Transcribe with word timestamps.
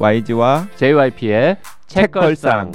YG와 0.00 0.68
JYP의 0.76 1.56
책걸상. 1.88 2.70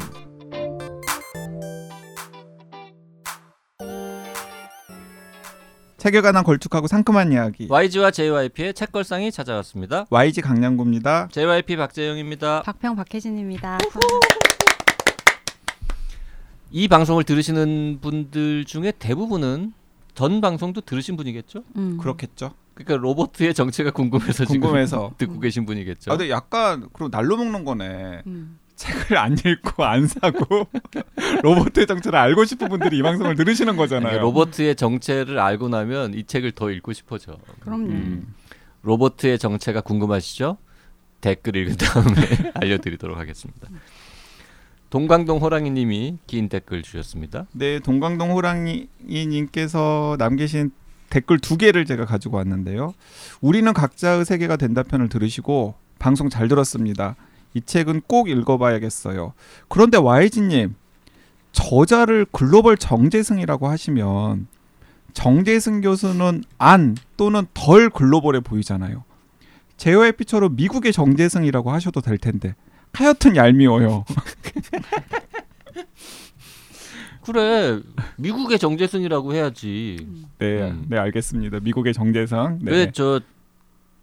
책에 5.95 6.19
관한 6.19 6.43
걸쭉하고 6.43 6.87
상큼한 6.87 7.31
이야기 7.31 7.67
YG와 7.69 8.11
JYP의 8.11 8.73
책걸상이 8.73 9.31
찾아왔습니다. 9.31 10.05
YG 10.09 10.41
강량구입니다. 10.41 11.29
JYP 11.31 11.77
박재영입니다. 11.77 12.63
박평 12.63 12.97
박혜진입니다. 12.97 13.77
이 16.71 16.87
방송을 16.89 17.23
들으시는 17.23 17.99
분들 18.01 18.65
중에 18.65 18.91
대부분은 18.99 19.71
전 20.13 20.41
방송도 20.41 20.81
들으신 20.81 21.15
분이겠죠? 21.15 21.63
음. 21.77 21.97
그렇겠죠. 21.97 22.53
그러니까 22.73 22.97
로버트의 22.97 23.53
정체가 23.53 23.91
궁금해서 23.91 24.45
지금 24.45 24.61
궁금해서. 24.61 25.13
듣고 25.19 25.39
계신 25.39 25.65
분이겠죠. 25.65 26.11
아, 26.11 26.17
근데 26.17 26.29
약간 26.29 26.87
그럼 26.93 27.11
날로 27.11 27.37
먹는 27.37 27.65
거네. 27.65 28.23
음. 28.25 28.59
책을 28.75 29.17
안 29.17 29.37
읽고 29.37 29.83
안 29.83 30.07
사고 30.07 30.67
로버트의 31.43 31.85
정체를 31.85 32.17
알고 32.17 32.43
싶은 32.43 32.69
분들이 32.69 32.97
이 32.97 33.01
방송을 33.03 33.35
들으시는 33.35 33.77
거잖아요. 33.77 34.09
그러니까 34.09 34.23
로버트의 34.23 34.75
정체를 34.75 35.39
알고 35.39 35.69
나면 35.69 36.15
이 36.15 36.23
책을 36.23 36.53
더 36.53 36.71
읽고 36.71 36.91
싶어져. 36.91 37.37
그럼요. 37.59 37.85
음. 37.89 38.33
로버트의 38.81 39.37
정체가 39.39 39.81
궁금하시죠? 39.81 40.57
댓글 41.21 41.55
읽은 41.55 41.77
다음에 41.77 42.51
알려드리도록 42.55 43.17
하겠습니다. 43.17 43.69
동광동 44.89 45.39
호랑이님이 45.39 46.17
긴 46.27 46.49
댓글 46.49 46.83
주셨습니다. 46.83 47.47
네, 47.53 47.79
동광동 47.79 48.31
호랑이님께서 48.31 50.17
남기신 50.19 50.71
댓글 51.13 51.37
두 51.37 51.57
개를 51.57 51.85
제가 51.85 52.05
가지고 52.05 52.37
왔는데요. 52.37 52.95
우리는 53.39 53.71
각자의 53.71 54.25
세계가 54.25 54.55
된다 54.55 54.81
편을 54.81 55.09
들으시고 55.09 55.75
방송 55.99 56.27
잘 56.27 56.47
들었습니다. 56.47 57.15
이 57.53 57.61
책은 57.61 58.01
꼭 58.07 58.29
읽어봐야겠어요. 58.29 59.33
그런데 59.67 59.99
YG님 59.99 60.73
저자를 61.51 62.25
글로벌 62.31 62.77
정재승이라고 62.77 63.67
하시면 63.67 64.47
정재승 65.13 65.81
교수는 65.81 66.45
안 66.57 66.97
또는 67.15 67.45
덜 67.53 67.91
글로벌해 67.91 68.39
보이잖아요. 68.39 69.03
JYP처럼 69.77 70.55
미국의 70.55 70.93
정재승이라고 70.93 71.71
하셔도 71.71 72.01
될 72.01 72.17
텐데 72.17 72.55
하여튼 72.91 73.35
얄미워요. 73.35 74.05
그래 77.25 77.79
미국의 78.17 78.59
정재승이라고 78.59 79.33
해야지. 79.33 80.07
네, 80.39 80.69
음. 80.69 80.85
네 80.89 80.97
알겠습니다. 80.97 81.59
미국의. 81.61 81.93
네. 82.61 82.71
왜저 82.71 83.21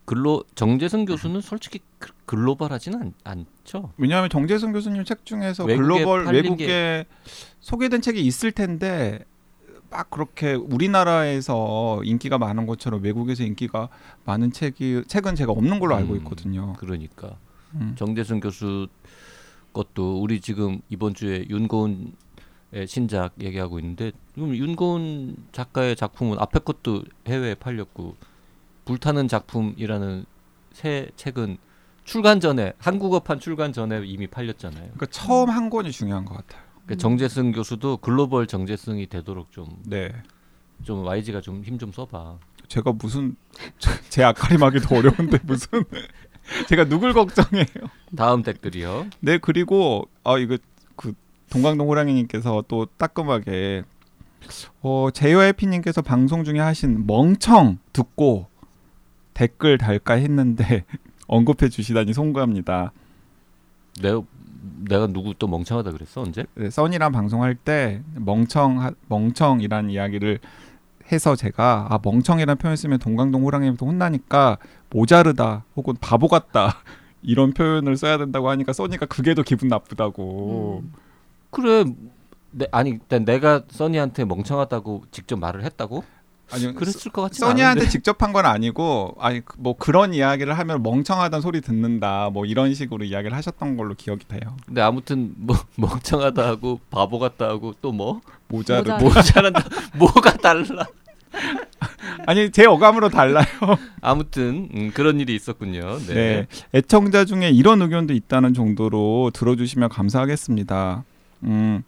글로 0.04 0.42
정재승 0.54 1.04
교수는 1.04 1.40
솔직히 1.40 1.78
그- 1.98 2.10
글로벌하지는 2.26 3.12
않, 3.24 3.44
않죠. 3.64 3.92
왜냐하면 3.96 4.28
정재승 4.30 4.72
교수님 4.72 5.04
책 5.04 5.24
중에서 5.24 5.66
글로벌 5.66 6.26
외국에 6.34 7.06
소개된 7.60 8.00
책이 8.00 8.20
있을 8.20 8.50
텐데 8.52 9.20
막 9.90 10.10
그렇게 10.10 10.54
우리나라에서 10.54 12.00
인기가 12.04 12.38
많은 12.38 12.66
것처럼 12.66 13.02
외국에서 13.02 13.42
인기가 13.44 13.88
많은 14.24 14.52
책이 14.52 15.02
책은 15.06 15.34
제가 15.34 15.52
없는 15.52 15.78
걸로 15.80 15.94
알고 15.96 16.12
음, 16.14 16.18
있거든요. 16.18 16.72
그러니까 16.78 17.36
음. 17.74 17.94
정재승 17.96 18.40
교수 18.40 18.88
것도 19.72 20.20
우리 20.20 20.40
지금 20.40 20.80
이번 20.88 21.14
주에 21.14 21.44
윤고은의 21.48 22.12
신작 22.86 23.32
얘기하고 23.40 23.78
있는데 23.80 24.12
지금 24.34 24.54
윤고은 24.54 25.36
작가의 25.52 25.96
작품은 25.96 26.38
앞에 26.38 26.60
것도 26.60 27.02
해외에 27.26 27.54
팔렸고 27.54 28.16
불타는 28.84 29.28
작품이라는 29.28 30.24
새 30.72 31.08
책은 31.16 31.58
출간 32.04 32.40
전에 32.40 32.72
한국어판 32.78 33.38
출간 33.40 33.72
전에 33.72 34.02
이미 34.04 34.26
팔렸잖아요. 34.26 34.82
그러니까 34.82 35.06
처음 35.06 35.50
한 35.50 35.68
권이 35.70 35.90
중요한 35.92 36.24
것 36.24 36.34
같아요. 36.36 36.62
그러니까 36.84 36.96
정재승 37.02 37.52
교수도 37.52 37.96
글로벌 37.98 38.46
정재승이 38.46 39.06
되도록 39.06 39.52
좀좀 39.52 39.78
네, 39.86 40.10
YG가 40.86 41.40
좀 41.40 41.62
힘 41.62 41.78
좀 41.78 41.92
써봐. 41.92 42.38
제가 42.68 42.92
무슨 42.92 43.36
제 44.08 44.22
앞가림하기도 44.22 44.94
어려운데 44.96 45.38
무슨 45.42 45.84
제가 46.68 46.84
누굴 46.84 47.12
걱정해요? 47.12 47.66
다음 48.16 48.42
댓글이요. 48.42 49.06
네 49.20 49.38
그리고 49.38 50.08
아 50.24 50.38
이거 50.38 50.56
그 50.96 51.12
동강동 51.50 51.88
호랑이님께서 51.88 52.64
또 52.68 52.86
따끔하게 52.96 53.82
어 54.80 55.08
JYP님께서 55.12 56.00
방송 56.00 56.44
중에 56.44 56.60
하신 56.60 57.06
멍청 57.06 57.78
듣고 57.92 58.46
댓글 59.34 59.76
달까 59.76 60.14
했는데 60.14 60.84
언급해 61.26 61.68
주시다니 61.68 62.12
송구합니다. 62.14 62.92
내가 64.00 64.22
내가 64.88 65.06
누구 65.06 65.34
또 65.38 65.46
멍청하다 65.46 65.92
그랬어 65.92 66.22
언제? 66.22 66.44
네, 66.54 66.70
써니랑 66.70 67.12
방송할 67.12 67.54
때 67.54 68.02
멍청 68.14 68.94
멍청이라는 69.08 69.90
이야기를 69.90 70.38
해서 71.12 71.34
제가 71.34 71.88
아 71.90 71.98
멍청이라는 72.02 72.58
표현 72.58 72.76
쓰면 72.76 72.98
동강동 73.00 73.44
호랑이부터 73.44 73.86
혼나니까 73.86 74.58
모자르다 74.90 75.64
혹은 75.76 75.96
바보 76.00 76.28
같다 76.28 76.76
이런 77.22 77.52
표현을 77.52 77.96
써야 77.96 78.18
된다고 78.18 78.48
하니까 78.50 78.72
써니가 78.72 79.06
그게 79.06 79.34
더 79.34 79.42
기분 79.42 79.68
나쁘다고. 79.68 80.82
음. 80.84 81.09
그래. 81.50 81.84
내, 82.52 82.66
아니 82.72 82.90
일단 82.90 83.24
내가 83.24 83.62
써니한테 83.70 84.24
멍청하다고 84.24 85.04
직접 85.12 85.38
말을 85.38 85.64
했다고? 85.64 86.02
아니 86.52 86.74
그랬을 86.74 87.12
것 87.12 87.22
같지 87.22 87.38
써니한테. 87.38 87.88
직접 87.88 88.20
한 88.24 88.32
건 88.32 88.44
아니고 88.44 89.14
아니 89.20 89.40
그- 89.44 89.54
뭐 89.58 89.76
그런 89.78 90.12
이야기를 90.14 90.58
하면 90.58 90.82
멍청하다는 90.82 91.42
소리 91.42 91.60
듣는다 91.60 92.30
뭐 92.32 92.44
이런 92.44 92.74
식으로 92.74 93.04
이야기를 93.04 93.36
하셨던 93.36 93.76
걸로 93.76 93.94
기억이 93.94 94.26
돼요. 94.26 94.56
근데 94.66 94.80
아무튼 94.80 95.32
뭐 95.36 95.56
멍청하다 95.76 96.44
하고 96.44 96.80
바보 96.90 97.20
같다 97.20 97.46
하고 97.48 97.72
또 97.80 97.92
뭐? 97.92 98.20
모자르 98.48 98.82
모자- 98.82 98.98
뭐 99.00 99.12
모자란다. 99.14 99.62
뭐가 99.96 100.32
달라? 100.38 100.86
아니 102.26 102.50
제 102.50 102.66
어감으로 102.66 103.08
달라요. 103.10 103.46
아무튼 104.00 104.68
음, 104.74 104.90
그런 104.92 105.20
일이 105.20 105.36
있었군요. 105.36 105.98
네. 106.08 106.14
네. 106.14 106.46
애청자 106.74 107.24
중에 107.24 107.50
이런 107.50 107.80
의견도 107.82 108.12
있다는 108.12 108.54
정도로 108.54 109.30
들어주시면 109.32 109.88
감사하겠습니다. 109.88 111.04
음, 111.44 111.82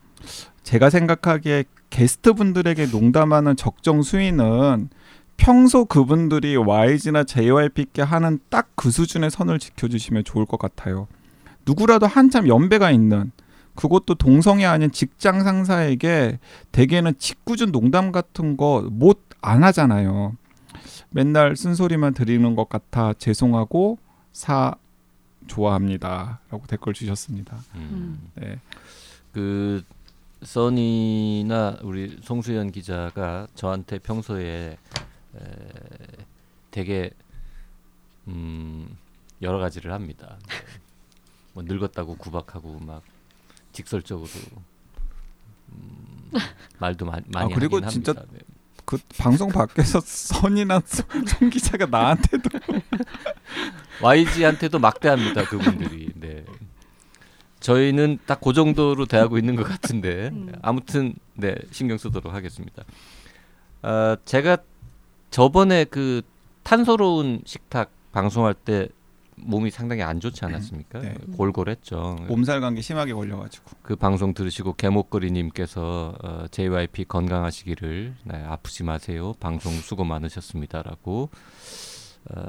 제가 0.62 0.90
생각하기에 0.90 1.64
게스트 1.90 2.32
분들에게 2.32 2.86
농담하는 2.86 3.56
적정 3.56 4.02
수위는 4.02 4.88
평소 5.36 5.84
그분들이 5.84 6.56
YG나 6.56 7.24
JYP께 7.24 8.02
하는 8.02 8.38
딱 8.48 8.68
그 8.74 8.90
수준의 8.90 9.30
선을 9.30 9.58
지켜주시면 9.60 10.24
좋을 10.24 10.44
것 10.46 10.58
같아요. 10.58 11.06
누구라도 11.66 12.06
한참 12.06 12.48
연배가 12.48 12.90
있는 12.90 13.30
그것도 13.76 14.16
동성이 14.16 14.66
아닌 14.66 14.90
직장 14.90 15.44
상사에게 15.44 16.38
대개는 16.72 17.14
짓궂은 17.18 17.70
농담 17.72 18.10
같은 18.12 18.56
거 18.56 18.82
못 18.90 19.20
안 19.44 19.62
하잖아요. 19.64 20.36
맨날 21.10 21.56
쓴소리만 21.56 22.14
드리는 22.14 22.54
것 22.54 22.68
같아 22.68 23.12
죄송하고 23.14 23.98
사 24.32 24.74
좋아합니다라고 25.48 26.66
댓글 26.68 26.92
주셨습니다. 26.94 27.56
음. 27.74 28.20
네. 28.36 28.58
그 29.32 29.82
써니나 30.42 31.78
우리 31.82 32.18
송수연 32.22 32.72
기자가 32.72 33.46
저한테 33.54 33.98
평소에 33.98 34.76
에, 35.36 35.38
되게 36.70 37.10
음, 38.28 38.96
여러 39.40 39.58
가지를 39.58 39.92
합니다. 39.92 40.38
네. 40.48 40.54
뭐 41.54 41.62
늙었다고 41.62 42.16
구박하고 42.16 42.78
막 42.80 43.02
직설적으로 43.72 44.28
음, 45.70 46.30
말도 46.78 47.06
마, 47.06 47.18
많이 47.28 47.52
아, 47.52 47.54
그리고 47.54 47.76
하긴 47.76 47.88
진짜 47.88 48.12
합니다. 48.12 48.32
네. 48.32 48.40
그 48.84 48.98
방송 49.16 49.48
밖에서 49.48 50.00
선이나 50.00 50.82
송, 50.84 51.06
송 51.24 51.50
기자가 51.50 51.86
나한테도 51.86 52.50
YG한테도 54.02 54.78
막대합니다 54.78 55.44
그분들이. 55.44 56.10
네. 56.16 56.44
저희는 57.62 58.18
딱 58.26 58.40
그 58.42 58.52
정도로 58.52 59.06
대하고 59.06 59.38
있는 59.38 59.56
것 59.56 59.64
같은데 59.64 60.28
음. 60.34 60.52
아무튼 60.62 61.14
네 61.34 61.54
신경 61.70 61.96
쓰도록 61.96 62.34
하겠습니다. 62.34 62.82
아 63.82 64.16
제가 64.24 64.58
저번에 65.30 65.84
그 65.84 66.22
탄소로운 66.64 67.42
식탁 67.46 67.90
방송할 68.12 68.54
때 68.54 68.88
몸이 69.36 69.70
상당히 69.70 70.02
안 70.02 70.20
좋지 70.20 70.44
않았습니까? 70.44 71.00
네. 71.00 71.14
골골했죠. 71.36 72.16
몸살 72.28 72.60
감기 72.60 72.82
심하게 72.82 73.12
걸려가지고 73.14 73.64
그 73.82 73.96
방송 73.96 74.34
들으시고 74.34 74.74
개목거리님께서 74.74 76.14
어, 76.22 76.44
JYP 76.50 77.06
건강하시기를 77.06 78.14
네, 78.24 78.44
아프지 78.44 78.84
마세요. 78.84 79.34
방송 79.40 79.72
수고 79.72 80.04
많으셨습니다라고 80.04 81.30
어, 82.30 82.42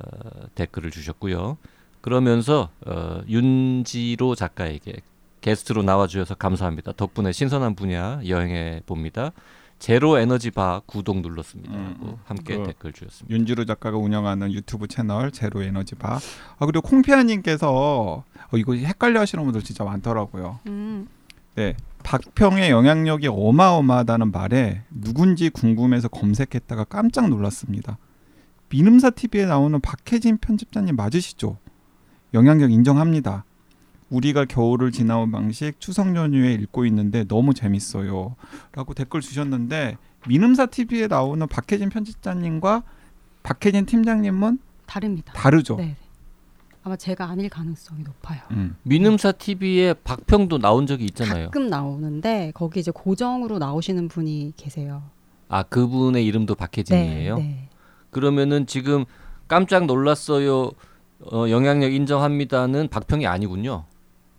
댓글을 0.56 0.92
주셨고요. 0.92 1.58
그러면서 2.04 2.70
어, 2.86 3.22
윤지로 3.30 4.36
작가에게 4.36 4.98
게스트로 5.40 5.84
나와주셔서 5.84 6.36
감사합니다. 6.36 6.92
덕분에 6.92 7.32
신선한 7.32 7.76
분야 7.76 8.20
여행해 8.28 8.82
봅니다. 8.86 9.32
제로 9.80 10.18
에너지 10.18 10.52
바 10.52 10.82
구독 10.86 11.22
눌렀습니다라고 11.22 12.06
음, 12.06 12.16
함께 12.26 12.58
그 12.58 12.64
댓글 12.64 12.92
주셨습니다. 12.92 13.34
윤지루 13.34 13.66
작가가 13.66 13.98
운영하는 13.98 14.52
유튜브 14.52 14.88
채널 14.88 15.32
제로 15.32 15.64
에너지 15.64 15.96
바. 15.96 16.20
아 16.60 16.66
그리고 16.66 16.82
콩피아님께서 16.82 17.72
어, 17.72 18.58
이거 18.58 18.74
헷갈려 18.74 19.22
하시는 19.22 19.42
분들 19.42 19.62
진짜 19.62 19.86
많더라고요. 19.86 20.60
음. 20.68 21.08
네, 21.56 21.78
박평의 22.04 22.70
영향력이 22.70 23.28
어마어마하다는 23.28 24.32
말에 24.32 24.82
누군지 24.92 25.50
궁금해서 25.50 26.10
검색했다가 26.10 26.84
깜짝 26.86 27.30
놀랐습니다. 27.30 27.98
민음사 28.68 29.10
TV에 29.10 29.46
나오는 29.46 29.80
박혜진 29.80 30.40
편집자님 30.40 30.98
맞으시죠? 30.98 31.58
영향력 32.34 32.72
인정합니다. 32.72 33.46
우리가 34.10 34.46
겨울을 34.46 34.92
지나온 34.92 35.32
방식 35.32 35.80
추석 35.80 36.16
연휴에 36.16 36.54
읽고 36.54 36.86
있는데 36.86 37.24
너무 37.26 37.54
재밌어요. 37.54 38.36
라고 38.74 38.94
댓글 38.94 39.22
주셨는데 39.22 39.98
민음사 40.28 40.68
TV에 40.68 41.08
나오는 41.08 41.46
박혜진 41.48 41.90
편집자님과 41.90 42.84
박혜진 43.42 43.86
팀장님은 43.86 44.60
다릅니다. 44.86 45.34
다르죠. 45.34 45.78
네. 45.78 45.96
아마 46.84 46.96
제가 46.98 47.26
아닐 47.26 47.50
가능성이 47.50 48.04
높아요. 48.04 48.42
음. 48.52 48.76
민음사 48.84 49.32
TV에 49.32 49.94
박평도 49.94 50.60
나온 50.60 50.86
적이 50.86 51.06
있잖아요. 51.06 51.46
가끔 51.46 51.68
나오는데 51.70 52.52
거기 52.54 52.82
이제 52.82 52.92
고정으로 52.92 53.58
나오시는 53.58 54.10
분이 54.10 54.54
계세요. 54.58 55.02
아 55.48 55.64
그분의 55.64 56.26
이름도 56.26 56.56
박혜진이에요. 56.56 57.38
네. 57.38 57.70
그러면은 58.12 58.68
지금 58.68 59.06
깜짝 59.48 59.86
놀랐어요. 59.86 60.72
어, 61.32 61.50
영향력 61.50 61.94
인정합니다는 61.94 62.88
박평이 62.90 63.26
아니군요. 63.28 63.86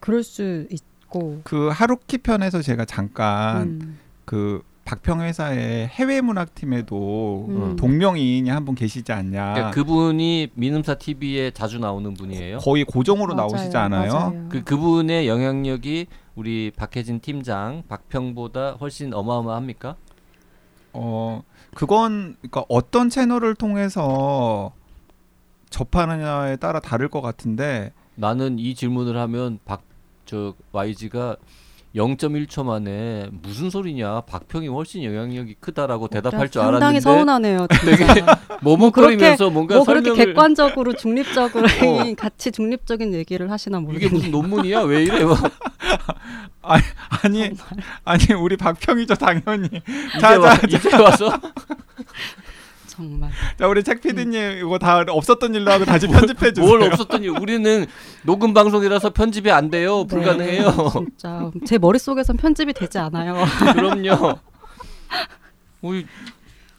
그럴 0.00 0.22
수 0.22 0.66
있고. 0.70 1.40
그 1.44 1.68
하루키 1.68 2.18
편에서 2.18 2.60
제가 2.62 2.84
잠깐 2.84 3.62
음. 3.62 3.98
그 4.24 4.62
박평 4.84 5.22
회사의 5.22 5.86
해외 5.88 6.20
문학 6.20 6.54
팀에도 6.54 7.46
음. 7.48 7.76
동명이인이 7.76 8.50
한 8.50 8.64
분 8.66 8.74
계시지 8.74 9.12
않냐. 9.12 9.54
그러니까 9.54 9.70
그분이 9.70 10.48
민음사 10.54 10.94
TV에 10.96 11.52
자주 11.52 11.78
나오는 11.78 12.12
분이에요. 12.12 12.58
거의 12.58 12.84
고정으로 12.84 13.34
맞아요, 13.34 13.48
나오시지 13.50 13.76
않아요? 13.76 14.12
맞아요. 14.12 14.46
그 14.50 14.62
그분의 14.62 15.26
영향력이 15.26 16.06
우리 16.34 16.70
박혜진 16.76 17.20
팀장 17.20 17.84
박평보다 17.88 18.72
훨씬 18.72 19.14
어마어마합니까? 19.14 19.96
어 20.92 21.42
그건 21.74 22.36
그러니까 22.42 22.64
어떤 22.68 23.08
채널을 23.08 23.54
통해서 23.54 24.72
접하느냐에 25.74 26.54
따라 26.56 26.78
다를 26.78 27.08
것 27.08 27.20
같은데 27.20 27.92
나는 28.14 28.60
이 28.60 28.76
질문을 28.76 29.16
하면 29.16 29.58
박저 29.64 30.54
YG가 30.70 31.36
0.1초 31.96 32.64
만에 32.64 33.28
무슨 33.42 33.70
소리냐 33.70 34.20
박평이 34.22 34.68
훨씬 34.68 35.02
영향력이 35.02 35.56
크다라고 35.60 36.06
대답할 36.08 36.48
줄 36.48 36.62
상당히 36.62 36.98
알았는데 36.98 37.00
서운하네요. 37.00 37.66
되게 37.82 38.06
진짜. 38.06 38.40
머뭇거리면서 38.62 39.50
뭔가 39.50 39.76
뭐 39.76 39.84
그렇게 39.84 40.10
설명을 40.10 40.26
객관적으로 40.26 40.94
중립적으로 40.94 41.66
어. 41.82 42.14
같이 42.18 42.52
중립적인 42.52 43.12
얘기를 43.12 43.50
하시나 43.50 43.78
이게 43.78 43.86
모르겠네요. 43.86 44.16
무슨 44.16 44.30
논문이야 44.30 44.80
왜 44.82 45.02
이래 45.02 45.24
뭐 45.24 45.36
아니 46.62 47.50
아니 48.04 48.32
우리 48.32 48.56
박평이죠 48.56 49.14
당연히. 49.16 49.66
이제, 49.66 50.18
자, 50.20 50.38
와, 50.38 50.56
자, 50.56 50.66
이제 50.68 50.96
와서 50.96 51.30
정말. 52.94 53.30
자 53.58 53.66
우리 53.66 53.82
책 53.82 54.00
PD님 54.00 54.58
이거 54.58 54.78
다 54.78 55.04
없었던 55.06 55.54
일로 55.54 55.70
하고 55.70 55.84
다시 55.84 56.06
편집해 56.06 56.52
주세요. 56.52 56.66
뭘 56.66 56.82
없었더니 56.82 57.28
우리는 57.28 57.86
녹음 58.24 58.54
방송이라서 58.54 59.10
편집이 59.10 59.50
안 59.50 59.70
돼요 59.70 60.06
불가능해요 60.06 60.70
네, 60.70 60.90
진짜 60.92 61.50
제 61.66 61.78
머릿속에선 61.78 62.36
편집이 62.36 62.72
되지 62.72 62.98
않아요. 62.98 63.34
그럼요 63.74 64.38
우리 65.80 66.06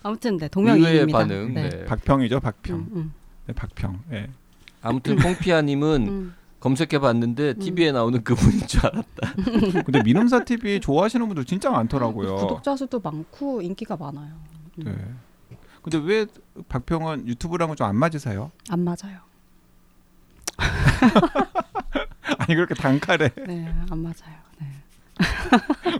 아무튼 0.04 0.38
네 0.38 0.46
의외의 0.46 0.50
동명이인입니다. 0.50 1.20
반응 1.20 1.54
네. 1.54 1.70
네. 1.70 1.86
박평이죠 1.86 2.40
박평. 2.40 2.76
음, 2.78 2.90
음, 2.94 3.14
네, 3.48 3.54
박평. 3.54 4.00
예. 4.14 4.30
아무튼 4.82 5.16
콩피아님은 5.18 6.08
음. 6.08 6.36
검색해봤는데 6.60 7.56
TV에 7.56 7.92
나오는 7.92 8.24
그분인 8.24 8.66
줄 8.66 8.86
알았다 8.86 9.34
근데 9.86 10.02
민음사 10.04 10.44
TV 10.44 10.80
좋아하시는 10.80 11.26
분들 11.28 11.46
진짜 11.46 11.70
많더라고요. 11.70 12.36
구독자 12.38 12.76
수도 12.76 13.00
많고 13.00 13.62
인기가 13.62 13.96
많아요. 13.98 14.34
음. 14.86 15.20
네. 15.86 15.92
근데 15.92 15.98
왜 16.06 16.26
박평은 16.70 17.28
유튜브랑은 17.28 17.76
좀 17.76 17.88
안 17.88 17.96
맞으세요? 17.96 18.52
안 18.70 18.80
맞아요. 18.82 19.20
아니 22.40 22.56
그렇게 22.56 22.74
단칼에 22.76 23.30
네, 23.48 23.74
안 23.90 24.00
맞아요. 24.00 24.36
네. 24.60 24.68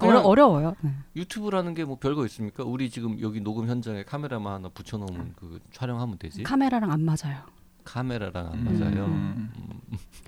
어려, 0.00 0.20
어려워요. 0.20 0.74
네. 0.80 0.92
유튜브라는 1.14 1.74
게 1.74 1.84
뭐 1.84 1.96
별거 1.98 2.24
있습니까? 2.26 2.64
우리 2.64 2.90
지금 2.90 3.20
여기 3.20 3.40
녹음 3.40 3.68
현장에 3.68 4.02
카메라만 4.04 4.52
하나 4.54 4.68
붙여놓으면 4.68 5.34
그 5.36 5.60
촬영하면 5.72 6.18
되지. 6.18 6.42
카메라랑 6.42 6.90
안 6.90 7.02
맞아요. 7.04 7.42
카메라랑 7.84 8.46
안 8.48 8.54
음. 8.66 8.80
맞아요. 8.80 9.04
음. 9.06 9.80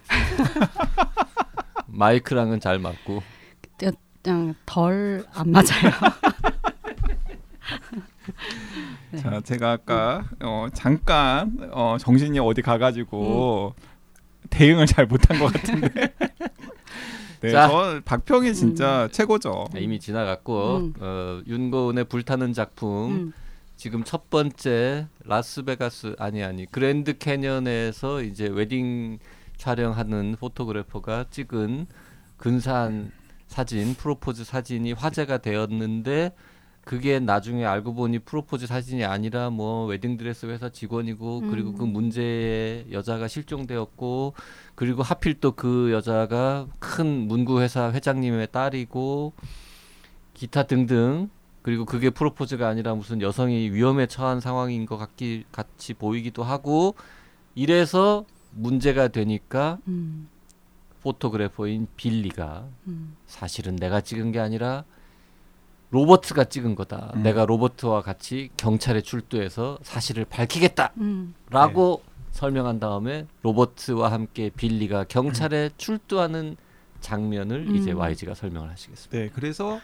마이크랑은 1.87 2.61
잘 2.61 2.79
맞고. 2.79 3.23
그냥 4.23 4.55
덜 4.67 5.25
안 5.35 5.51
맞아요. 5.51 5.93
네. 9.11 9.19
자 9.21 9.41
제가 9.41 9.73
아까 9.73 10.25
어, 10.41 10.69
잠깐 10.73 11.71
어, 11.73 11.97
정신이 11.99 12.39
어디 12.39 12.63
가가지고 12.63 13.75
대응을 14.51 14.87
잘 14.87 15.07
못한 15.07 15.39
것 15.39 15.53
같은데. 15.53 15.89
네, 17.41 17.53
자. 17.53 17.69
저 17.69 18.01
박평이 18.05 18.53
진짜 18.55 19.09
최고죠. 19.13 19.67
이미 19.77 20.01
지나갔고 20.01 20.77
음. 20.77 20.95
어, 20.99 21.41
윤고은의 21.47 22.05
불타는 22.05 22.53
작품 22.53 23.13
음. 23.13 23.33
지금 23.77 24.03
첫 24.03 24.29
번째 24.29 25.07
라스베가스 25.25 26.17
아니 26.19 26.43
아니 26.43 26.67
그랜드 26.67 27.17
캐년에서 27.17 28.23
이제 28.23 28.49
웨딩 28.49 29.21
촬영하는 29.57 30.37
photographer가 30.39 31.27
찍은 31.31 31.87
근사한 32.39 33.13
사진 33.47 33.95
프로포즈 33.95 34.45
사진이 34.45 34.93
화제가 34.93 35.39
되었는데 35.39 36.33
그게 36.89 37.21
나중에 37.21 37.67
알고 37.67 37.93
보니 37.93 38.21
프로포즈 38.21 38.67
사진이 38.67 39.05
아니라 39.05 39.51
뭐 39.51 39.85
웨딩드레스 39.85 40.47
회사 40.47 40.71
직원이고 40.71 41.43
그리고 41.51 41.73
음. 41.73 41.77
그 41.77 41.85
문제의 41.85 42.87
여자가 42.91 43.29
실종되었고 43.29 44.33
그리고 44.75 45.03
하필 45.03 45.39
또 45.39 45.53
그 45.53 45.91
여자가 45.93 46.67
큰 46.79 47.29
문구 47.29 47.61
회사 47.61 47.93
회장님의 47.93 48.49
딸이고 48.53 49.35
기타 50.33 50.63
등등 50.63 51.29
그리고 51.61 51.85
그게 51.85 52.09
프로포즈가 52.09 52.67
아니라 52.67 52.95
무슨 52.95 53.21
여성이 53.21 53.71
위험에 53.71 54.07
처한 54.07 54.41
상황인 54.41 54.87
것 54.87 54.97
같기 54.97 55.45
같이 55.53 55.93
보이기도 55.93 56.43
하고 56.43 56.95
이래서 57.55 58.25
문제가 58.53 59.09
되니까 59.09 59.77
음. 59.89 60.31
포토그래퍼인 61.03 61.87
빌리가 61.97 62.67
음. 62.87 63.15
사실은 63.27 63.77
내가 63.77 64.01
찍은 64.01 64.33
게 64.33 64.41
아니라 64.41 64.85
로버트가 65.91 66.45
찍은 66.45 66.75
거다. 66.75 67.13
음. 67.17 67.23
내가 67.23 67.47
로버트와 67.47 68.03
같이 68.03 68.51
경찰에 68.57 69.01
출두해서 69.01 69.79
사실을 69.83 70.25
밝히겠다라고 70.27 72.03
음. 72.05 72.09
설명한 72.31 72.79
다음에 72.79 73.27
로버트와 73.43 74.13
함께 74.13 74.51
빌리가 74.55 75.05
경찰에 75.05 75.71
출두하는 75.77 76.57
장면을 77.01 77.67
음. 77.69 77.77
이제 77.77 77.93
YG가 77.93 78.35
설명을 78.35 78.71
하시겠습니다. 78.71 79.17
네, 79.17 79.31
그래서 79.35 79.81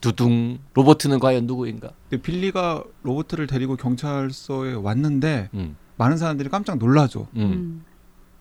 두둥 0.00 0.58
로버트는 0.74 1.20
과연 1.20 1.46
누구인가? 1.46 1.90
근데 2.10 2.20
빌리가 2.20 2.82
로버트를 3.02 3.46
데리고 3.46 3.76
경찰서에 3.76 4.74
왔는데 4.74 5.50
음. 5.54 5.76
많은 5.96 6.16
사람들이 6.16 6.48
깜짝 6.48 6.78
놀라죠. 6.78 7.28
음. 7.36 7.40
음. 7.40 7.84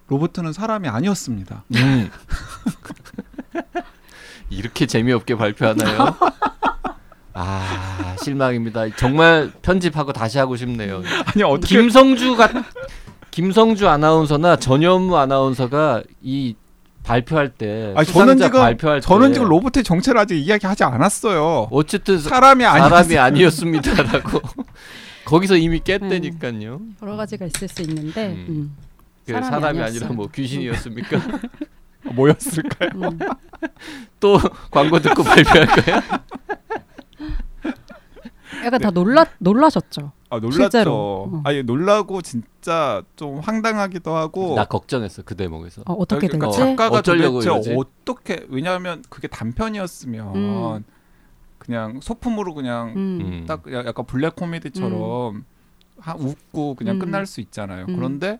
로버트는 0.08 0.54
사람이 0.54 0.88
아니었습니다. 0.88 1.64
음. 4.51 4.58
이렇게 4.58 4.86
재미없게 4.86 5.36
발표하나요? 5.36 6.15
아 7.34 8.15
실망입니다. 8.24 8.86
정말 8.98 9.51
편집하고 9.62 10.12
다시 10.13 10.38
하고 10.38 10.55
싶네요. 10.55 11.01
아니 11.25 11.43
어떻게 11.43 11.75
김성주가 11.79 12.50
김성주 13.31 13.88
아나운서나 13.88 14.58
전현무 14.58 15.15
아나운서가 15.17 16.03
이 16.22 16.55
발표할 17.03 17.50
때 17.50 17.93
아니, 17.96 18.05
저는 18.05 18.38
지금 18.38 18.60
발표할 18.60 19.01
저는 19.01 19.29
때 19.29 19.34
지금 19.36 19.48
로버트의 19.48 19.84
정체를 19.84 20.20
아직 20.20 20.36
이야기하지 20.38 20.84
않았어요. 20.84 21.70
어쨌든 21.72 22.20
사- 22.20 22.29
사람이 22.29 22.63
사람이 22.63 23.17
아니었습니다라고 23.17 24.41
거기서 25.25 25.55
이미 25.55 25.79
깼다니까요. 25.79 26.79
여러 27.01 27.15
가지가 27.15 27.46
있을 27.46 27.67
수 27.70 27.81
있는데 27.84 28.27
음. 28.27 28.46
음. 28.50 28.77
그 29.25 29.31
사람이 29.31 29.50
사람이. 29.50 29.81
아니라 29.81 30.08
뭐 30.10 30.27
귀신이었습니까? 30.27 31.22
뭐였을까요? 32.15 32.89
음. 32.96 33.20
또 34.20 34.38
광고 34.72 35.00
듣고 35.00 35.24
발표할 35.24 35.67
거야? 35.67 36.01
약간 38.65 38.81
다 38.81 38.91
놀라 38.91 39.25
놀라셨죠. 39.39 40.12
아 40.29 40.39
놀랐죠. 40.39 40.51
실제로. 40.62 40.93
어. 40.93 41.41
아니 41.46 41.63
놀라고 41.63 42.22
진짜 42.22 43.01
좀 43.15 43.39
황당하기도 43.39 44.13
하고. 44.15 44.55
나 44.55 44.65
걱정했어 44.65 45.24
그 45.24 45.36
대목에서. 45.36 45.84
어, 45.86 45.93
어떻게 45.93 46.27
그러니까. 46.27 46.51
작가가 46.51 46.98
어쩌려고 46.98 47.39
도대체 47.41 47.72
이러지? 47.72 47.75
어떻게 47.77 48.46
왜냐하면 48.50 49.03
그게 49.10 49.27
단편이었으면 49.27 50.36
음. 50.36 50.84
그냥 51.58 52.00
소품으로 52.01 52.53
그냥 52.53 52.93
음. 52.96 53.20
음. 53.22 53.46
딱 53.48 53.63
야- 53.72 53.86
약간 53.86 54.05
블랙 54.05 54.36
코미디처럼 54.36 55.43
하, 56.00 56.15
웃고 56.15 56.75
그냥 56.75 56.96
음. 56.96 57.00
끝날 57.00 57.25
수 57.25 57.41
있잖아요. 57.41 57.86
음. 57.88 57.96
그런데 57.96 58.39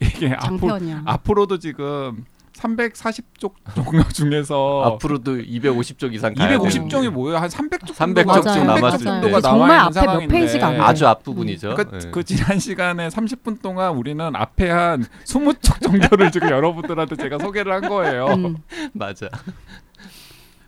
이게 0.00 0.32
앞으로, 0.34 0.58
장편이야. 0.70 1.02
앞으로도 1.04 1.58
지금 1.58 2.24
340쪽 2.56 3.54
종류 3.74 4.02
중에서 4.12 4.82
앞으로도 4.84 5.36
250쪽 5.38 6.14
이상 6.14 6.34
가야 6.34 6.56
250종이 6.58 7.10
뭐예요? 7.10 7.38
한 7.38 7.48
300쪽 7.48 7.94
300 7.94 8.26
정도가, 8.26 8.40
정도 8.40 8.64
맞아요. 8.64 8.64
남았을 8.64 8.80
맞아요. 8.80 8.98
때. 8.98 9.04
정도가 9.04 9.40
정말 9.40 9.78
앞에 9.78 9.84
몇 9.86 9.92
상황인데 9.92 10.34
페이지가 10.34 10.66
안. 10.68 10.80
아주 10.80 11.06
앞부분이죠. 11.06 11.74
그러니까 11.74 11.98
예. 12.06 12.10
그 12.10 12.22
지난 12.24 12.58
시간에 12.58 13.08
30분 13.08 13.60
동안 13.60 13.94
우리는 13.94 14.34
앞에 14.34 14.70
한 14.70 15.04
20쪽 15.24 15.80
정도를 15.82 16.30
지금 16.30 16.48
여러분들한테 16.50 17.16
제가 17.16 17.38
소개를 17.38 17.72
한 17.72 17.88
거예요. 17.88 18.26
음. 18.26 18.56
맞아. 18.94 19.28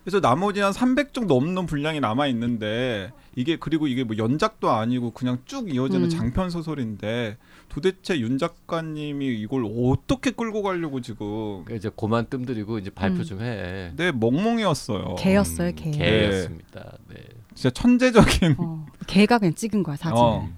그래서 0.05 0.21
나머지 0.21 0.61
한 0.61 0.73
300쪽 0.73 1.27
넘는 1.27 1.67
분량이 1.67 1.99
남아 2.01 2.29
있는데 2.29 3.13
이게 3.35 3.57
그리고 3.59 3.87
이게 3.89 4.05
뭐 4.05 4.17
연작도 4.17 4.71
아니고 4.71 5.11
그냥 5.13 5.39
쭉 5.47 5.73
이어지는 5.73 6.05
음. 6.05 6.09
장편 6.11 6.51
소설인데 6.51 7.37
도대체 7.77 8.19
윤 8.21 8.39
작가님이 8.39 9.27
이걸 9.39 9.65
어떻게 9.67 10.31
끌고 10.31 10.63
가려고 10.63 11.01
지금 11.03 11.65
이제 11.71 11.91
고만 11.95 12.27
뜸들이고 12.27 12.79
이제 12.79 12.89
발표 12.91 13.19
음. 13.19 13.25
좀 13.25 13.43
해. 13.43 13.93
네 13.97 14.13
멍멍이었어요. 14.13 15.17
개였어요, 15.17 15.73
개. 15.75 15.91
개였습니다. 15.91 16.97
네. 17.09 17.17
진짜 17.55 17.71
천재적인 17.71 18.57
어. 18.59 18.87
개가 19.07 19.39
그냥 19.39 19.55
찍은 19.55 19.83
거야 19.83 19.97
사진. 19.97 20.17
어. 20.19 20.49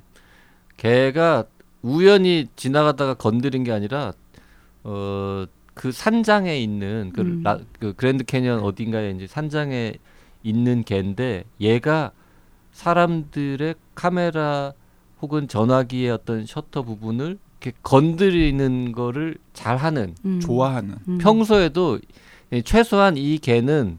개가 0.76 1.44
우연히 1.82 2.46
지나가다가 2.54 3.14
건드린 3.14 3.64
게 3.64 3.72
아니라 3.72 4.12
어 4.84 5.46
그 5.78 5.92
산장에 5.92 6.58
있는 6.58 7.12
그, 7.14 7.20
음. 7.20 7.42
라, 7.44 7.58
그 7.78 7.94
그랜드 7.94 8.24
캐년 8.24 8.58
어딘가에 8.60 9.12
이제 9.12 9.28
산장에 9.28 9.94
있는 10.42 10.82
개인데 10.82 11.44
얘가 11.60 12.10
사람들의 12.72 13.76
카메라 13.94 14.72
혹은 15.20 15.48
전화기의 15.48 16.10
어떤 16.10 16.46
셔터 16.46 16.82
부분을 16.82 17.38
이렇게 17.60 17.76
건드리는 17.82 18.92
거를 18.92 19.36
잘하는 19.52 20.14
음. 20.24 20.40
좋아하는 20.40 20.96
음. 21.08 21.18
평소에도 21.18 21.98
이 22.52 22.62
최소한 22.62 23.16
이 23.16 23.38
개는 23.38 23.98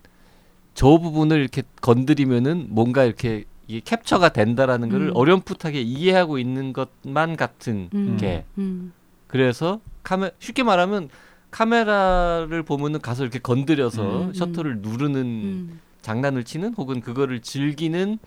저 0.73 0.97
부분을 0.97 1.39
이렇게 1.39 1.63
건드리면은 1.81 2.67
뭔가 2.69 3.03
이렇게 3.03 3.43
이게 3.67 3.81
캡처가 3.81 4.29
된다라는 4.29 4.89
거를 4.89 5.09
음. 5.09 5.15
어렴풋하게 5.15 5.81
이해하고 5.81 6.39
있는 6.39 6.73
것만 6.73 7.35
같은 7.35 7.89
음. 7.93 8.17
개. 8.19 8.43
음. 8.57 8.93
그래서 9.27 9.79
카메 10.01 10.31
쉽게 10.39 10.63
말하면 10.63 11.09
카메라를 11.51 12.63
보면은 12.63 12.99
가서 12.99 13.23
이렇게 13.23 13.39
건드려서 13.39 14.27
음, 14.27 14.33
셔터를 14.33 14.79
누르는 14.79 15.21
음. 15.21 15.79
장난을 16.01 16.45
치는 16.45 16.73
혹은 16.75 17.01
그거를 17.01 17.41
즐기는 17.41 18.17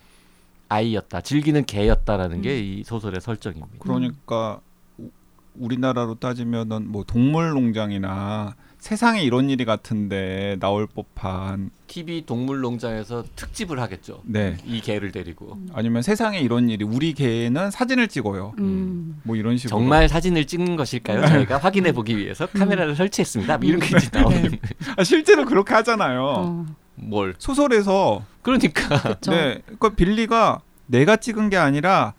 아이였다. 0.76 1.20
즐기는 1.20 1.64
개였다라는 1.64 2.38
음. 2.38 2.42
게이 2.42 2.84
소설의 2.84 3.20
설정입니다. 3.20 3.68
그러니까 3.78 4.60
우- 4.98 5.10
우리나라로 5.58 6.14
따지면은 6.16 6.90
뭐 6.90 7.04
동물 7.04 7.50
농장이나 7.50 8.54
세상에 8.78 9.22
이런 9.22 9.48
일이 9.48 9.64
같은데 9.64 10.56
나올 10.58 10.88
법한 10.88 11.70
TV 11.86 12.22
동물 12.26 12.60
농장에서 12.62 13.22
특집을 13.36 13.78
하겠죠. 13.80 14.22
네 14.24 14.56
이 14.66 14.80
개를 14.80 15.12
데리고 15.12 15.56
아니면 15.72 16.02
세상에 16.02 16.40
이런 16.40 16.68
일이 16.68 16.84
우리 16.84 17.12
개는 17.12 17.70
사진을 17.70 18.08
찍어요 18.08 18.54
음. 18.58 19.20
뭐 19.22 19.36
이런 19.36 19.56
식으로 19.56 19.78
정말 19.78 20.08
사진을 20.08 20.46
찍는 20.46 20.74
것일까요? 20.76 21.24
저희가 21.28 21.58
확인해 21.58 21.92
보기 21.92 22.16
위해서 22.16 22.46
카메라를 22.46 22.96
설치했습니다. 22.96 23.58
뭐 23.58 23.68
이런 23.68 23.78
게 23.80 23.86
이제 23.96 24.08
나오는 24.12 24.42
네. 24.50 24.58
아, 24.96 25.04
실제로 25.04 25.44
그렇게 25.44 25.74
하잖아요 25.74 26.22
어. 26.38 26.66
뭘? 26.94 27.34
소설에서 27.38 28.24
그러니까 28.42 29.14
그쵸. 29.14 29.30
네 29.30 29.62
그러니까 29.64 29.90
빌리가 29.90 30.60
내가 30.86 31.16
찍은 31.16 31.50
게 31.50 31.56
아니라 31.56 32.14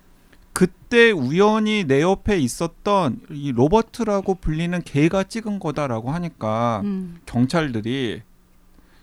그때 0.54 1.12
우연히 1.12 1.84
내 1.86 2.02
옆에 2.02 2.38
있었던 2.40 3.22
이 3.32 3.52
로버트라고 3.52 4.36
불리는 4.36 4.82
개가 4.84 5.24
찍은 5.24 5.60
거다라고 5.60 6.12
하니까 6.12 6.82
음. 6.84 7.18
경찰들이 7.26 8.22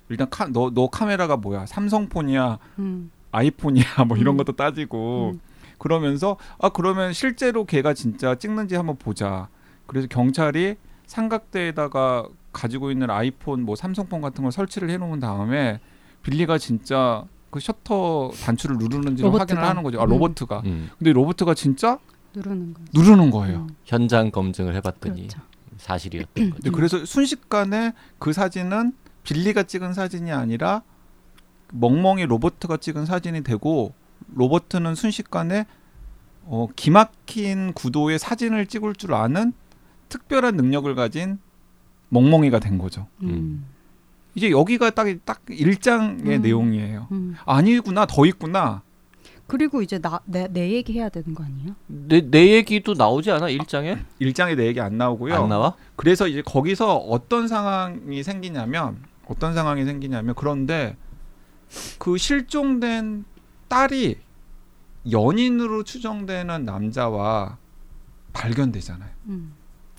일단 0.09 0.29
너너 0.53 0.89
카메라가 0.89 1.37
뭐야 1.37 1.67
삼성폰이야 1.67 2.59
음. 2.79 3.11
아이폰이야 3.33 3.85
뭐 4.07 4.17
이런 4.17 4.35
음. 4.35 4.37
것도 4.39 4.53
따지고 4.53 5.33
음. 5.35 5.41
그러면서 5.79 6.37
아 6.59 6.69
그러면 6.69 7.13
실제로 7.13 7.65
걔가 7.65 7.95
진짜 7.95 8.35
찍는지 8.35 8.77
한번 8.77 8.97
보자 8.97 9.49
그래서 9.87 10.07
경찰이 10.09 10.77
삼각대에다가 11.11 12.27
가지고 12.53 12.91
있는 12.93 13.11
아이폰 13.11 13.63
뭐 13.63 13.75
삼성폰 13.75 14.21
같은 14.21 14.43
걸 14.43 14.53
설치를 14.53 14.91
해놓은 14.91 15.19
다음에 15.19 15.81
빌리가 16.23 16.59
진짜 16.59 17.25
그 17.51 17.59
셔터 17.59 18.31
단추를 18.45 18.77
누르는지 18.79 19.23
로버트가. 19.25 19.41
확인을 19.43 19.69
하는 19.69 19.83
거죠 19.83 20.01
아 20.01 20.05
음. 20.05 20.11
로버트가 20.11 20.63
음, 20.65 20.91
근데 20.99 21.13
로버트가 21.13 21.55
진짜 21.55 21.99
누르는 22.35 22.75
거. 22.75 22.81
누르는 22.95 23.31
거예요 23.33 23.59
음. 23.69 23.69
현장 23.85 24.31
검증을 24.31 24.75
해봤더니 24.77 25.23
그렇죠. 25.29 25.41
사실이었던 25.79 26.51
거죠. 26.51 26.73
그래서 26.73 27.05
순식간에 27.05 27.93
그 28.21 28.33
사진은 28.33 28.93
빌리가 29.25 29.65
찍은 29.65 29.95
사진이 29.95 30.31
아니라 30.31 30.83
멍멍이 31.73 32.27
로버트가 32.27 32.77
찍은 32.77 33.07
사진이 33.07 33.43
되고 33.43 33.95
로버트는 34.35 34.95
순식간에 34.95 35.67
어, 36.45 36.69
기막힌 36.77 37.73
구도의 37.73 38.19
사진을 38.19 38.67
찍을 38.67 38.95
줄 38.95 39.15
아는 39.15 39.53
특별한 40.11 40.57
능력을 40.57 40.95
가진 40.95 41.39
멍멍이가 42.11 42.59
된 42.59 42.77
거죠. 42.77 43.07
음. 43.23 43.65
이제 44.35 44.51
여기가 44.51 44.91
딱 44.91 45.07
딱 45.25 45.41
일장의 45.49 46.37
음. 46.37 46.43
내용이에요. 46.43 47.09
음. 47.13 47.35
아니구나 47.47 48.05
더 48.07 48.27
있구나. 48.27 48.83
그리고 49.47 49.83
이제 49.83 49.99
나내 49.99 50.47
내 50.49 50.71
얘기 50.71 50.93
해야 50.93 51.09
되는 51.09 51.35
거 51.35 51.43
아니에요? 51.43 51.75
내, 51.89 52.21
내 52.21 52.55
얘기도 52.55 52.95
나오지 52.95 53.33
않아? 53.33 53.49
일장에? 53.49 53.99
일장에 54.21 54.55
내 54.55 54.67
얘기 54.67 54.81
안 54.81 54.97
나오고요. 54.97 55.35
안 55.35 55.49
나와? 55.49 55.75
그래서 55.97 56.29
이제 56.29 56.41
거기서 56.43 56.97
어떤 56.97 57.49
상황이 57.49 58.23
생기냐면 58.23 59.03
어떤 59.27 59.55
상황이 59.55 59.85
생기냐면 59.85 60.35
그런데 60.37 60.97
그 61.99 62.17
실종된 62.17 63.25
딸이 63.67 64.19
연인으로 65.11 65.83
추정되는 65.83 66.65
남자와 66.65 67.57
발견되잖아요. 68.33 69.11
음. 69.27 69.53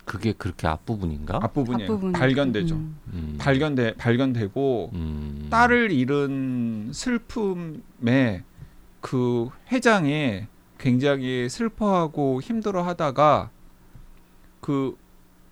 그게 0.06 0.34
그렇게 0.34 0.68
앞부분인가? 0.68 1.40
앞부분이에요. 1.44 1.92
앞부분. 1.92 2.12
발견되죠. 2.12 2.76
음. 2.76 2.98
음. 3.14 3.36
발견돼 3.40 3.96
발견되고 3.96 4.92
음. 4.94 5.48
딸을 5.50 5.92
잃은 5.92 6.92
슬픔에 6.94 8.44
그 9.00 9.50
회장이 9.72 10.46
굉장히 10.78 11.48
슬퍼하고 11.50 12.42
힘들어하다가 12.42 13.52
그 14.60 14.98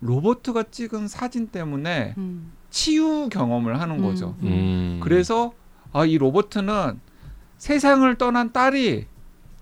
로버트가 0.00 0.64
찍은 0.70 1.08
사진 1.08 1.48
때문에 1.48 2.14
음. 2.18 2.52
치유 2.70 3.28
경험을 3.30 3.80
하는 3.80 4.00
거죠. 4.02 4.36
음. 4.42 4.46
음. 4.46 5.00
그래서 5.02 5.52
아 5.92 6.04
이 6.06 6.18
로버트는 6.18 7.00
세상을 7.58 8.14
떠난 8.16 8.52
딸이 8.52 9.06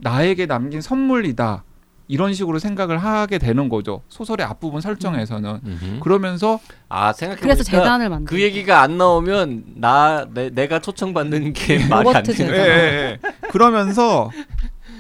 나에게 0.01 0.47
남긴 0.47 0.81
선물이다 0.81 1.65
이런 2.09 2.33
식으로 2.33 2.59
생각을 2.59 2.99
하게 2.99 3.39
되는 3.39 3.69
거죠. 3.69 4.03
소설의 4.09 4.47
앞부분 4.47 4.81
설정에서는 4.81 5.61
음흠. 5.65 6.01
그러면서 6.01 6.59
아 6.89 7.13
생각해 7.13 7.41
그래서 7.41 7.63
보니까 7.63 7.79
재단을 7.83 8.09
만든. 8.09 8.25
그 8.25 8.41
얘기가 8.43 8.81
안 8.81 8.97
나오면 8.97 9.65
나 9.77 10.27
내, 10.33 10.49
내가 10.49 10.81
초청받는 10.81 11.53
게 11.53 11.79
말이 11.87 12.09
안 12.09 12.23
되는 12.23 12.55
예. 12.55 12.59
예, 12.59 12.63
예. 12.63 13.19
그러면서 13.51 14.31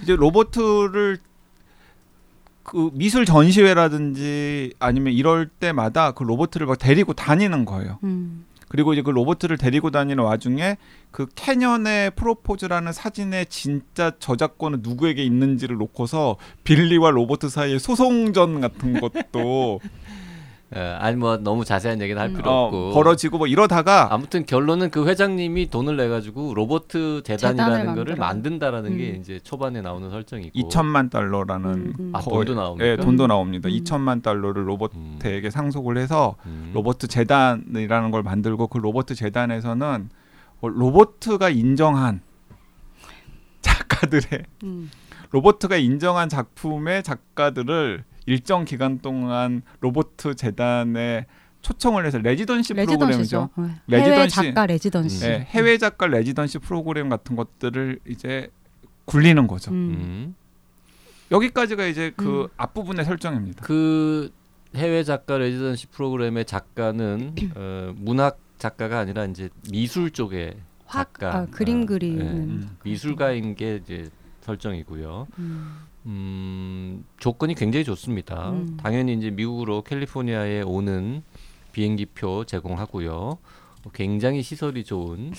이제 0.03 0.15
로버트를 0.15 1.19
그 2.63 2.91
미술 2.93 3.25
전시회라든지 3.25 4.75
아니면 4.79 5.15
이럴 5.15 5.49
때마다 5.49 6.11
그 6.13 6.23
로버트를 6.23 6.67
막 6.67 6.79
데리고 6.79 7.15
다니는 7.15 7.65
거예요. 7.65 7.99
음. 8.05 8.45
그리고 8.69 8.93
이제 8.93 9.03
그 9.03 9.11
로버트를 9.11 9.57
데리고 9.57 9.91
다니는 9.91 10.23
와중에 10.23 10.77
그 11.11 11.27
캐년의 11.35 12.13
프로포즈라는 12.13 12.93
사진의 12.93 13.47
진짜 13.47 14.13
저작권은 14.19 14.81
누구에게 14.83 15.25
있는지를 15.25 15.77
놓고서 15.77 16.37
빌리와 16.65 17.11
로버트 17.11 17.49
사이의 17.49 17.79
소송전 17.79 18.61
같은 18.61 19.01
것도 19.01 19.81
예, 20.77 20.81
아니 20.81 21.17
뭐 21.17 21.39
너무 21.39 21.65
자세한 21.65 22.01
얘기는 22.03 22.21
할 22.21 22.29
음. 22.29 22.35
필요 22.35 22.51
어, 22.51 22.67
없고 22.67 22.93
벌어지고 22.93 23.39
뭐 23.39 23.47
이러다가 23.47 24.13
아무튼 24.13 24.45
결론은 24.45 24.91
그 24.91 25.07
회장님이 25.09 25.71
돈을 25.71 25.97
내 25.97 26.09
가지고 26.09 26.53
로버트 26.55 27.23
재단이라는 27.25 27.95
거를. 27.95 28.17
만든다라는 28.17 28.99
게 28.99 29.13
음. 29.13 29.21
이제 29.21 29.41
초반에 29.43 29.81
나오는 29.81 30.11
설정이고 30.11 30.59
2천만 30.59 31.11
달러라는 31.11 31.71
음, 31.71 31.95
음. 31.99 32.13
아 32.15 32.21
돈도 32.21 32.55
나옵니까? 32.55 32.87
예, 32.87 32.97
돈도 32.97 33.27
나옵니다. 33.27 33.69
음. 33.71 33.75
2천만 33.75 34.23
달러를 34.23 34.63
음. 34.63 34.67
로버트에게 34.67 35.49
상속을 35.49 35.97
해서 35.97 36.37
음. 36.45 36.71
로버트 36.75 37.07
재단이라는 37.07 38.11
걸 38.11 38.23
만들고 38.23 38.67
그 38.67 38.77
로버트 38.77 39.15
재단에서는 39.15 40.11
어, 40.61 40.69
로버트가 40.69 41.49
인정한 41.49 42.21
작가들의 43.63 44.45
음. 44.65 44.91
로버트가 45.31 45.77
인정한 45.77 46.29
작품의 46.29 47.03
작가들을 47.03 48.05
일정 48.29 48.67
기간 48.67 48.99
동안 48.99 49.63
로버트 49.81 50.35
재단에 50.35 51.25
초청을 51.63 52.05
해서 52.05 52.19
residency 52.19 52.75
residency죠. 52.75 53.49
프로그램이죠. 53.55 53.81
네. 53.87 54.01
해외 54.01 54.09
residency. 54.11 54.37
작가 54.37 54.67
residency. 54.67 55.27
예, 55.27 55.47
해외 55.49 55.79
작가 55.79 56.07
residency 56.07 56.59
프로그램 56.59 57.09
같은 57.09 57.37
것들을 57.37 58.01
이제 58.07 58.51
굴리는 59.07 59.47
거죠. 59.47 59.71
음. 59.71 59.77
음. 59.77 60.35
여기까지가 61.31 61.87
이제 61.87 62.13
그 62.17 62.43
음. 62.43 62.49
앞부분의 62.59 63.07
설정입니다. 63.07 63.65
그 63.65 64.31
해외 64.77 65.03
작가 65.05 65.39
residency 65.39 65.87
프로그램의 65.87 66.45
작가는 66.45 67.35
어, 67.57 67.95
문학 67.97 68.39
작가가 68.59 68.99
아니라 68.99 69.25
이제 69.25 69.49
미술 69.71 70.11
쪽의 70.11 70.55
화, 70.85 71.05
작가, 71.05 71.35
아, 71.35 71.47
그림 71.47 71.83
아, 71.83 71.87
그리는 71.87 72.19
네. 72.19 72.31
음. 72.31 72.77
미술가인 72.85 73.55
게 73.55 73.77
이제 73.77 74.11
설정이고요. 74.43 75.29
음. 75.39 75.88
음, 76.07 77.05
조건이 77.19 77.55
굉장히 77.55 77.85
좋습니다. 77.85 78.51
음. 78.51 78.77
당연히 78.81 79.15
이제 79.15 79.31
미국으로 79.31 79.83
캘리포니아에 79.83 80.63
오는 80.63 81.23
비행기표 81.73 82.45
제공하고요. 82.45 83.39
굉장히 83.93 84.43
시설이 84.43 84.85
좋은 84.85 85.33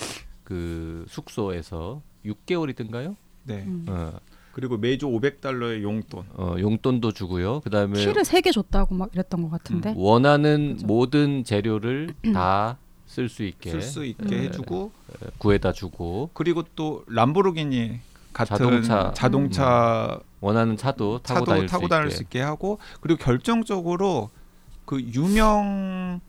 그 0.43 1.05
숙소에서 1.07 2.01
6개월이든가요? 2.25 3.15
네. 3.43 3.63
음. 3.67 3.85
어, 3.87 4.13
그리고 4.51 4.77
매주 4.77 5.07
500달러의 5.07 5.81
용돈. 5.83 6.25
어, 6.33 6.55
용돈도 6.59 7.11
주고요. 7.13 7.61
그다음에 7.61 7.99
키를 7.99 8.25
세 8.25 8.41
개 8.41 8.51
줬다고 8.51 8.95
막 8.95 9.09
이랬던 9.13 9.41
것 9.43 9.49
같은데. 9.49 9.93
원하는 9.95 10.73
그죠. 10.73 10.87
모든 10.87 11.43
재료를 11.43 12.13
다 12.33 12.77
쓸 13.07 13.27
수 13.27 13.41
있게 13.43 13.71
쓸 13.71 13.81
수 13.81 14.05
있게 14.05 14.35
예, 14.35 14.41
해주고 14.43 14.91
구해다 15.39 15.73
주고 15.73 16.29
그리고 16.35 16.61
또 16.75 17.03
람보르기니 17.07 17.99
같은 18.33 18.55
자동차. 18.57 19.11
자동차 19.13 20.19
원하는 20.41 20.77
차도 20.77 21.19
타고 21.19 21.39
차도 21.41 21.45
다닐 21.51 21.65
타고 21.67 21.83
수 21.85 21.89
다닐 21.89 22.05
있게 22.07 22.15
수 22.15 22.23
있게 22.23 22.41
하고 22.41 22.79
그리고 23.01 23.17
결정적으로 23.23 24.29
그 24.85 25.01
유명 25.01 26.21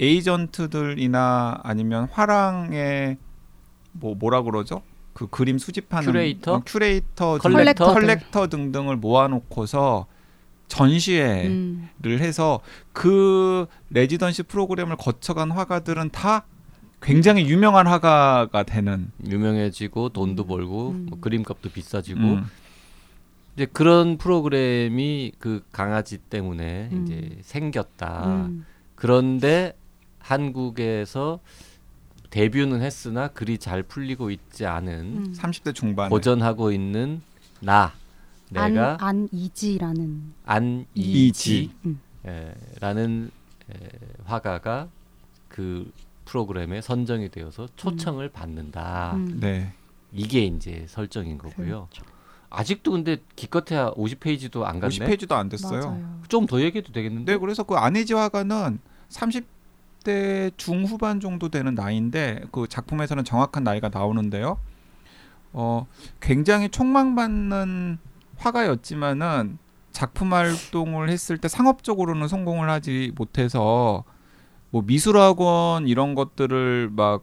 에이전트들이나 0.00 1.60
아니면 1.62 2.08
화랑의 2.10 3.16
뭐 3.92 4.14
뭐라 4.14 4.42
그러죠? 4.42 4.82
그 5.12 5.28
그림 5.28 5.58
수집하는 5.58 6.10
큐레이터? 6.10 6.54
어, 6.54 6.62
큐레이터, 6.66 7.38
등- 7.38 7.52
컬렉터? 7.52 7.92
컬렉터 7.94 8.48
등등을 8.48 8.96
모아놓고서 8.96 10.06
전시회를 10.66 11.46
음. 11.50 11.88
해서 12.04 12.60
그 12.92 13.66
레지던시 13.90 14.42
프로그램을 14.44 14.96
거쳐간 14.96 15.52
화가들은 15.52 16.10
다 16.10 16.44
굉장히 17.04 17.46
유명한 17.48 17.86
화가가 17.86 18.62
되는 18.62 19.10
유명해지고 19.28 20.08
돈도 20.08 20.46
벌고 20.46 20.90
음. 20.90 21.06
뭐 21.10 21.20
그림값도 21.20 21.68
비싸지고 21.70 22.20
음. 22.20 22.46
이제 23.54 23.66
그런 23.66 24.16
프로그램이 24.16 25.32
그 25.38 25.62
강아지 25.70 26.16
때문에 26.18 26.88
음. 26.92 27.04
이제 27.04 27.38
생겼다. 27.42 28.46
음. 28.46 28.66
그런데 28.94 29.76
한국에서 30.18 31.40
데뷔는 32.30 32.80
했으나 32.80 33.28
글이 33.28 33.58
잘 33.58 33.82
풀리고 33.82 34.30
있지 34.30 34.64
않은 34.66 34.94
음. 34.94 35.34
30대 35.36 35.74
중반에 35.74 36.08
고전하고 36.08 36.72
있는 36.72 37.20
나 37.60 37.92
내가 38.50 38.96
안, 39.00 39.28
안이지라는 39.32 40.32
안이지 40.46 40.88
이지. 40.94 41.70
음. 41.84 42.00
에, 42.26 42.54
라는 42.80 43.30
에, 43.70 43.74
화가가 44.24 44.88
그 45.48 45.92
프로그램에 46.24 46.80
선정이 46.80 47.30
되어서 47.30 47.68
초청을 47.76 48.28
받는다. 48.30 49.12
음. 49.14 49.38
네. 49.40 49.72
이게 50.12 50.44
이제 50.44 50.86
설정인 50.88 51.38
거고요. 51.38 51.88
그렇죠. 51.90 52.04
아직도 52.50 52.92
근데 52.92 53.16
기껏해야 53.34 53.90
50페이지도 53.94 54.62
안 54.62 54.78
갔네. 54.80 54.94
50페이지도 54.96 55.32
안 55.32 55.48
됐어요. 55.48 56.20
좀 56.28 56.46
더 56.46 56.60
얘기해도 56.60 56.92
되겠는데? 56.92 57.32
네, 57.32 57.38
그래서 57.38 57.64
그 57.64 57.74
안혜지 57.74 58.14
화가는 58.14 58.78
30대 59.08 60.52
중후반 60.56 61.18
정도 61.20 61.48
되는 61.48 61.74
나이인데 61.74 62.44
그 62.52 62.68
작품에서는 62.68 63.24
정확한 63.24 63.64
나이가 63.64 63.88
나오는데요. 63.88 64.58
어, 65.52 65.86
굉장히 66.20 66.68
촉망받는 66.68 67.98
화가였지만은 68.36 69.58
작품 69.92 70.32
활동을 70.32 71.08
했을 71.08 71.38
때 71.38 71.48
상업적으로는 71.48 72.28
성공을 72.28 72.68
하지 72.70 73.12
못해서 73.16 74.04
뭐 74.74 74.82
미술학원 74.84 75.86
이런 75.86 76.16
것들을 76.16 76.90
막 76.90 77.22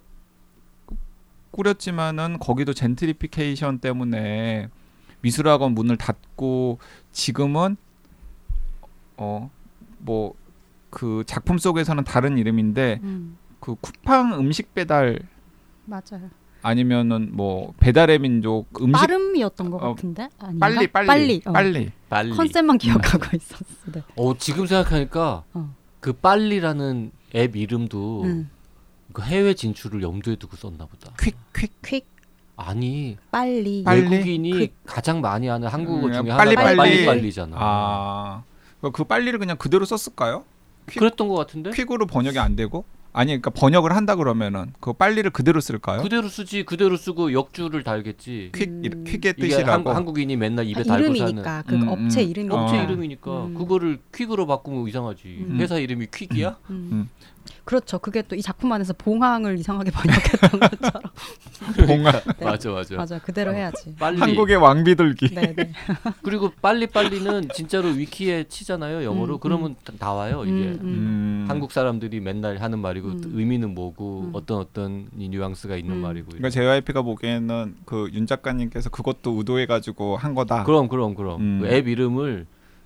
꾸렸지만은 1.52 2.40
거기도 2.40 2.74
젠트리피케이션 2.74 3.80
때문에 3.80 4.70
미술학원 5.20 5.74
문을 5.74 5.98
닫고 5.98 6.80
지금은 7.12 7.76
어 9.18 9.50
뭐 10.00 10.34
그 10.90 11.24
작품 11.28 11.58
속에서는 11.58 12.04
다른 12.06 12.38
이름인데 12.38 13.00
음. 13.04 13.38
그 13.60 13.76
쿠팡 13.76 14.34
음식 14.40 14.74
배달 14.74 15.20
맞아요. 15.86 16.30
아니면은 16.62 17.32
뭐 17.34 17.74
배달의 17.80 18.20
민족 18.20 18.68
음식 18.82 18.94
빠름이었던 18.94 19.72
것 19.72 19.78
어, 19.84 19.96
같은데 19.96 20.30
아닌가? 20.40 20.66
빨리 20.68 20.88
빨리 20.88 21.08
빨리. 21.08 21.42
어. 21.46 21.52
빨리 21.52 21.92
빨리. 22.10 22.32
컨셉만 22.32 22.78
기억하고 22.78 23.26
있었어. 23.36 23.66
네. 23.92 24.04
어, 24.16 24.38
지금 24.38 24.66
생각하니까 24.66 25.44
어. 25.54 25.76
그 26.00 26.14
빨리라는 26.14 27.12
앱 27.36 27.56
이름도 27.56 28.24
음. 28.24 28.50
그 29.14 29.22
해외 29.22 29.54
진출을 29.54 30.02
염두에 30.02 30.36
두고 30.36 30.56
썼나 30.56 30.86
보다. 30.86 31.12
퀵 31.20 31.36
퀵 31.54 31.72
퀵 31.86 32.06
아니 32.56 33.18
빨리. 33.32 33.84
빨리? 33.84 34.02
외국인이 34.10 34.72
가장 34.86 35.20
많이 35.22 35.48
하는 35.48 35.68
한국어 35.68 36.08
음, 36.08 36.14
중에 36.14 36.30
빨리, 36.30 36.56
하나가 36.56 36.76
빨리. 36.76 37.06
빨리 37.06 37.34
잖아 37.34 37.56
아. 37.60 38.44
그 38.94 39.04
빨리를 39.04 39.38
그냥 39.40 39.58
그대로 39.58 39.86
썼을까요? 39.86 40.44
퀵- 40.90 41.00
그랬던 41.00 41.28
것 41.28 41.36
같은데? 41.36 41.72
퀵으로 41.72 42.06
번역이 42.06 42.38
안 42.40 42.56
되고 42.56 42.84
아니 43.14 43.28
그러니까 43.32 43.50
번역을 43.50 43.96
한다 43.96 44.16
그러면은 44.16 44.74
그 44.80 44.94
빨리를 44.94 45.30
그대로 45.32 45.60
쓸까요? 45.60 46.02
그대로 46.02 46.28
쓰지 46.30 46.64
그대로 46.64 46.96
쓰고 46.96 47.34
역주를 47.34 47.84
달겠지. 47.84 48.52
퀵 48.56 48.70
음. 48.70 48.82
이- 48.86 48.90
퀵의 49.12 49.34
뜻이라고. 49.34 49.90
한, 49.90 49.96
한국인이 49.98 50.36
맨날 50.38 50.66
입에 50.68 50.80
아, 50.80 50.84
달고 50.84 51.04
사는 51.04 51.16
이름이니까 51.16 51.64
그 51.68 51.76
음, 51.76 51.88
업체 51.90 52.24
음. 52.24 52.30
이름이 52.30 52.50
업체 52.54 52.80
어. 52.80 52.84
이름이니까 52.84 53.46
음. 53.48 53.54
그거를 53.56 54.00
퀵으로 54.16 54.48
바꾸면 54.48 54.88
이상하지. 54.88 55.46
음. 55.50 55.58
회사 55.60 55.78
이름이 55.78 56.08
퀵이야? 56.14 56.58
음. 57.42 57.52
음. 57.58 57.62
그렇죠. 57.66 58.00
그게 58.00 58.22
또 58.24 58.36
이 58.36 58.42
작품 58.42 58.72
안에서 58.72 58.94
봉황을 58.94 59.58
이상하게 59.60 59.92
번역했던 59.96 60.60
것처럼. 60.60 61.02
봉화 61.86 62.12
네. 62.12 62.46
맞아 62.46 62.72
맞아. 62.72 62.96
맞아. 62.96 63.20
그대로 63.20 63.54
해야지. 63.54 63.96
빨리 64.00 64.20
한국의 64.20 64.58
왕비들기. 64.58 65.36
네, 65.36 65.54
네. 65.56 65.72
그리고 66.24 66.52
빨리 66.62 66.88
빨리는 66.88 67.48
진짜로 67.54 67.90
위키에 67.90 68.46
치잖아요 68.46 69.04
영어로 69.04 69.36
음, 69.36 69.40
그러면 69.40 69.76
다 69.84 69.94
나와요 70.00 70.44
이게 70.46 70.54
음, 70.54 70.80
음. 70.82 70.82
음. 70.82 71.46
한국 71.48 71.72
사람들이 71.72 72.20
맨날 72.20 72.58
하는 72.58 72.80
말이고 72.80 73.08
음. 73.10 73.22
의미는 73.34 73.74
뭐고 73.76 74.22
음. 74.22 74.30
어떤 74.34 74.58
어떤 74.60 75.08
이 75.18 75.30
뉘앙스가 75.30 75.76
있는 75.78 75.98
음. 75.98 76.02
말이고 76.02 76.28
그러니까 76.30 76.50
JYP가 76.50 77.02
보기에는 77.04 77.76
그 77.86 78.10
윤 78.14 78.26
작가님께서 78.26 78.90
그것도 78.90 79.32
의도해가지고 79.38 80.18
한 80.18 80.34
거다. 80.36 80.64
그럼 80.64 80.90
그럼 80.90 81.16
그럼 81.16 81.40
음. 81.42 81.60
그앱 81.62 81.88
이름을 81.88 82.46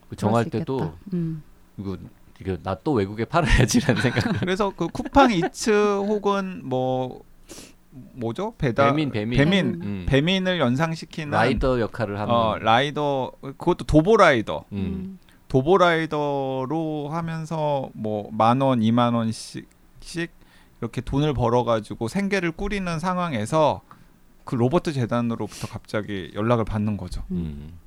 그 0.09 0.15
정할 0.15 0.45
때도 0.45 0.75
있겠다. 0.75 0.93
음. 1.13 1.41
이거 1.79 1.97
이거 2.41 2.57
나 2.63 2.75
또 2.83 2.93
외국에 2.93 3.25
팔아야지라는 3.25 4.01
생각. 4.01 4.21
그래서 4.39 4.71
그 4.75 4.87
쿠팡 4.87 5.31
이츠 5.31 5.71
혹은 5.71 6.61
뭐 6.65 7.23
뭐죠 8.13 8.53
배달 8.57 8.89
배민 8.89 9.09
배민 9.11 9.37
배민 9.37 9.65
음. 9.81 10.05
배민을 10.07 10.59
연상시키는 10.59 11.31
라이더 11.31 11.79
역할을 11.79 12.19
하는. 12.19 12.33
어 12.33 12.57
라이더 12.57 13.31
그것도 13.41 13.85
도보 13.85 14.17
라이더 14.17 14.65
음. 14.73 14.77
음. 14.77 15.19
도보 15.47 15.77
라이더로 15.77 17.09
하면서 17.09 17.89
뭐 17.93 18.29
만 18.31 18.59
원, 18.61 18.83
이만 18.83 19.13
원씩 19.13 19.65
이렇게 20.81 20.99
돈을 21.01 21.33
벌어가지고 21.33 22.09
생계를 22.09 22.51
꾸리는 22.51 22.99
상황에서 22.99 23.81
그 24.43 24.55
로버트 24.55 24.91
재단으로부터 24.91 25.67
갑자기 25.67 26.31
연락을 26.35 26.65
받는 26.65 26.97
거죠. 26.97 27.23
음. 27.31 27.79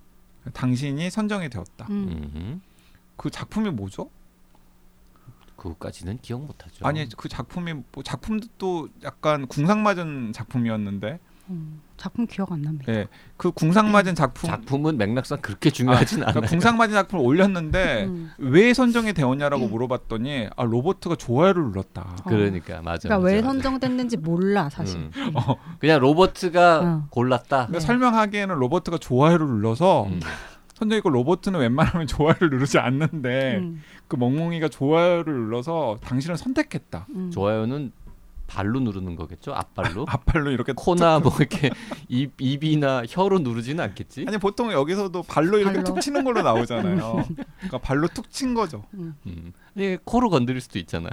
당신이 0.54 1.10
선정이 1.10 1.50
되었다. 1.50 1.86
음. 1.90 2.30
음. 2.34 2.62
그 3.16 3.28
작품이 3.30 3.70
뭐죠? 3.70 4.08
그거까지는 5.58 6.18
기억 6.22 6.44
못하죠. 6.46 6.86
아니 6.86 7.06
그 7.16 7.28
작품이 7.28 7.74
뭐 7.92 8.02
작품도 8.02 8.46
또 8.56 8.88
약간 9.02 9.46
궁상맞은 9.46 10.32
작품이었는데 10.32 11.18
음. 11.50 11.80
작품 11.96 12.26
기억 12.26 12.52
안 12.52 12.62
납니다. 12.62 12.92
예, 12.92 13.08
그 13.36 13.50
궁상맞은 13.50 14.14
작품 14.14 14.48
작품은 14.48 14.98
맥락상 14.98 15.38
그렇게 15.40 15.70
중요하진 15.70 16.18
않아요. 16.22 16.34
그러니까 16.34 16.50
궁상맞은 16.50 16.94
작품을 16.94 17.24
올렸는데 17.24 18.04
음. 18.04 18.30
왜 18.38 18.72
선정이 18.72 19.14
되었냐라고 19.14 19.66
물어봤더니 19.66 20.48
아 20.56 20.62
로버트가 20.62 21.16
좋아요를 21.16 21.64
눌렀다. 21.64 22.02
어. 22.02 22.28
그러니까 22.28 22.80
맞아. 22.82 23.08
그러니까 23.08 23.08
맞아, 23.08 23.18
왜 23.18 23.40
맞아. 23.40 23.48
선정됐는지 23.48 24.18
몰라 24.18 24.68
사실. 24.68 25.00
음. 25.00 25.10
그냥 25.80 26.00
로버트가 26.00 26.80
어. 26.80 27.06
골랐다. 27.10 27.66
그러니까 27.66 27.72
네. 27.72 27.80
설명하기에는 27.80 28.54
로버트가 28.54 28.98
좋아요를 28.98 29.46
눌러서 29.46 30.04
음. 30.04 30.20
선정이고 30.78 31.10
로버트는 31.10 31.58
웬만하면 31.58 32.06
좋아요를 32.08 32.50
누르지 32.50 32.78
않는데 32.78 33.56
음. 33.58 33.82
그 34.06 34.14
멍멍이가 34.16 34.68
좋아요를 34.68 35.32
눌러서 35.32 35.98
당신을 36.02 36.36
선택했다. 36.36 37.06
음. 37.14 37.30
좋아요는 37.32 37.90
발로 38.46 38.78
누르는 38.80 39.16
거겠죠? 39.16 39.52
앞발로? 39.52 40.06
앞발로 40.08 40.52
이렇게 40.52 40.72
코나 40.74 41.18
뭐 41.18 41.32
이렇게 41.38 41.70
입 42.08 42.32
입이나 42.40 43.02
혀로 43.08 43.40
누르지는 43.40 43.82
않겠지? 43.84 44.24
아니 44.28 44.38
보통 44.38 44.72
여기서도 44.72 45.24
발로 45.24 45.58
이렇게 45.58 45.74
발로. 45.74 45.84
툭 45.84 46.00
치는 46.00 46.22
걸로 46.24 46.42
나오잖아요. 46.42 47.26
그러니까 47.56 47.78
발로 47.78 48.06
툭 48.08 48.30
친 48.30 48.54
거죠. 48.54 48.84
음. 48.94 49.52
아니, 49.76 49.98
코로 50.04 50.30
건드릴 50.30 50.60
수도 50.60 50.78
있잖아. 50.78 51.10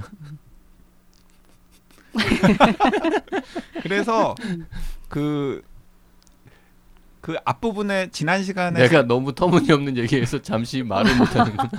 그래서 3.81 4.35
그, 5.09 5.61
그 7.25 7.37
앞부분에 7.43 8.09
지난 8.11 8.43
시간에 8.43 8.79
내가 8.81 9.01
너무 9.01 9.33
터무니없는 9.33 9.97
얘기해서 9.97 10.43
잠시 10.43 10.83
말을 10.83 11.09
못하는구나. 11.17 11.71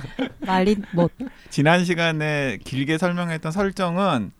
말린 0.45 0.83
못. 0.91 1.09
지난 1.49 1.85
시간에 1.85 2.57
길게 2.65 2.97
설명했던 2.97 3.53
설정은 3.53 4.33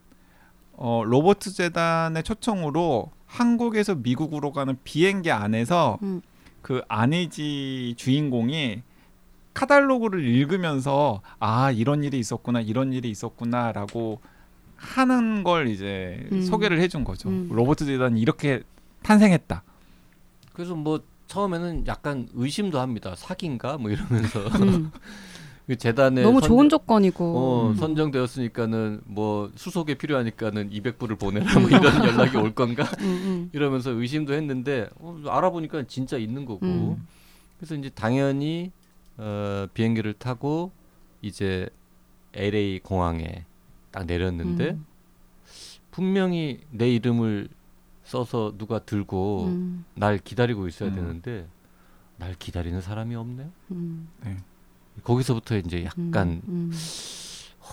어, 0.73 1.03
로버트 1.05 1.53
재단의 1.53 2.23
초청으로 2.23 3.09
한국에서 3.25 3.95
미국으로 3.95 4.51
가는 4.51 4.75
비행기 4.83 5.31
안에서 5.31 5.97
음. 6.03 6.19
그 6.61 6.81
아내지 6.89 7.93
주인공이 7.95 8.81
카탈로그를 9.53 10.25
읽으면서 10.25 11.21
아 11.39 11.71
이런 11.71 12.03
일이 12.03 12.19
있었구나 12.19 12.59
이런 12.59 12.91
일이 12.91 13.09
있었구나라고 13.09 14.19
하는 14.75 15.45
걸 15.45 15.69
이제 15.69 16.27
음. 16.33 16.41
소개를 16.41 16.81
해준 16.81 17.05
거죠. 17.05 17.29
음. 17.29 17.47
로버트 17.49 17.85
재단이 17.85 18.19
이렇게 18.19 18.63
탄생했다. 19.03 19.63
그래서 20.57 20.73
뭐 20.73 20.99
처음에는 21.27 21.85
약간 21.85 22.27
의심도 22.33 22.79
합니다. 22.79 23.13
사기인가 23.15 23.77
뭐 23.77 23.91
이러면서 23.91 24.39
음. 24.57 24.91
그 25.67 25.75
재단에 25.75 26.23
너무 26.23 26.39
선- 26.39 26.47
좋은 26.49 26.69
조건이고. 26.69 27.23
어, 27.37 27.69
음. 27.69 27.75
선정되었으니까는 27.75 29.01
뭐 29.05 29.51
수속에 29.55 29.93
필요하니까는 29.95 30.71
200불을 30.71 31.19
보내라 31.19 31.45
뭐 31.59 31.69
이런 31.69 32.03
연락이 32.05 32.37
올 32.37 32.55
건가 32.55 32.85
음, 33.01 33.05
음. 33.05 33.49
이러면서 33.53 33.91
의심도 33.91 34.33
했는데 34.33 34.89
어, 34.95 35.21
알아보니까 35.27 35.83
진짜 35.83 36.17
있는 36.17 36.43
거고 36.45 36.65
음. 36.65 37.07
그래서 37.59 37.75
이제 37.75 37.89
당연히 37.89 38.71
어, 39.17 39.67
비행기를 39.75 40.13
타고 40.13 40.71
이제 41.21 41.69
LA 42.33 42.79
공항에 42.79 43.45
딱 43.91 44.05
내렸는데 44.07 44.69
음. 44.71 44.85
분명히 45.91 46.61
내 46.71 46.89
이름을 46.89 47.47
써서 48.07 48.53
누가 48.57 48.79
들고 48.79 49.47
음. 49.47 49.85
날 49.93 50.17
기다리고 50.17 50.67
있어야 50.67 50.89
음. 50.89 50.95
되는데 50.95 51.47
날 52.15 52.35
기다리는 52.39 52.79
사람이 52.79 53.15
없네. 53.15 53.49
음. 53.71 54.07
거기서부터 55.03 55.57
이제 55.57 55.83
약간 55.83 56.41
음. 56.47 56.71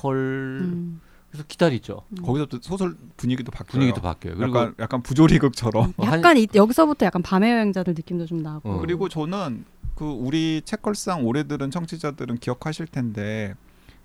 헐 0.03 0.59
음. 0.63 1.01
그래서 1.31 1.45
기다리죠. 1.47 2.03
거기서부터 2.25 2.59
소설 2.63 2.97
분위기도 3.17 3.53
바뀌어요. 3.53 3.71
분위기도 3.71 4.01
바뀌어요. 4.01 4.37
그리고 4.37 4.59
약간 4.59 4.75
약간 4.81 5.03
부조리극처럼. 5.03 5.95
약간 6.03 6.37
이, 6.37 6.49
여기서부터 6.53 7.07
약간 7.07 7.23
밤의 7.23 7.53
여행자들 7.53 7.95
느낌도 7.95 8.27
좀 8.27 8.43
나고. 8.43 8.71
어. 8.71 8.79
그리고 8.81 9.09
저는 9.09 9.65
그 9.95 10.05
우리 10.05 10.63
책걸상 10.65 11.25
오래 11.25 11.45
들은 11.45 11.71
청취자들은 11.71 12.39
기억하실 12.39 12.89
텐데 12.89 13.55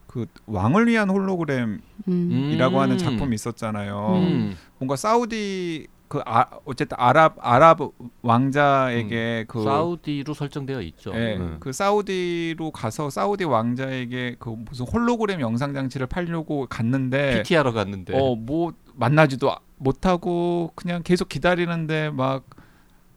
그 0.05 0.27
왕을 0.45 0.87
위한 0.87 1.09
홀로그램이라고 1.09 1.81
음. 2.07 2.41
음. 2.41 2.77
하는 2.77 2.97
작품이 2.99 3.33
있었잖아요. 3.33 4.13
음. 4.15 4.55
뭔가 4.77 4.95
사우디 4.95 5.87
그 6.09 6.21
아, 6.25 6.45
어쨌든 6.65 6.97
아랍 6.99 7.37
아랍 7.39 7.79
왕자에게 8.21 9.45
그 9.47 9.63
사우디로 9.63 10.33
설정되어 10.33 10.81
있죠. 10.81 11.11
예, 11.15 11.37
음. 11.37 11.57
그 11.61 11.71
사우디로 11.71 12.71
가서 12.71 13.09
사우디 13.09 13.45
왕자에게 13.45 14.35
그 14.39 14.49
무슨 14.49 14.85
홀로그램 14.85 15.39
영상 15.39 15.73
장치를 15.73 16.07
팔려고 16.07 16.65
갔는데 16.67 17.43
PT하러 17.43 17.71
갔는데 17.71 18.13
어뭐 18.13 18.73
만나지도 18.95 19.55
못하고 19.77 20.71
그냥 20.75 21.03
계속 21.03 21.29
기다리는데 21.29 22.09
막 22.09 22.43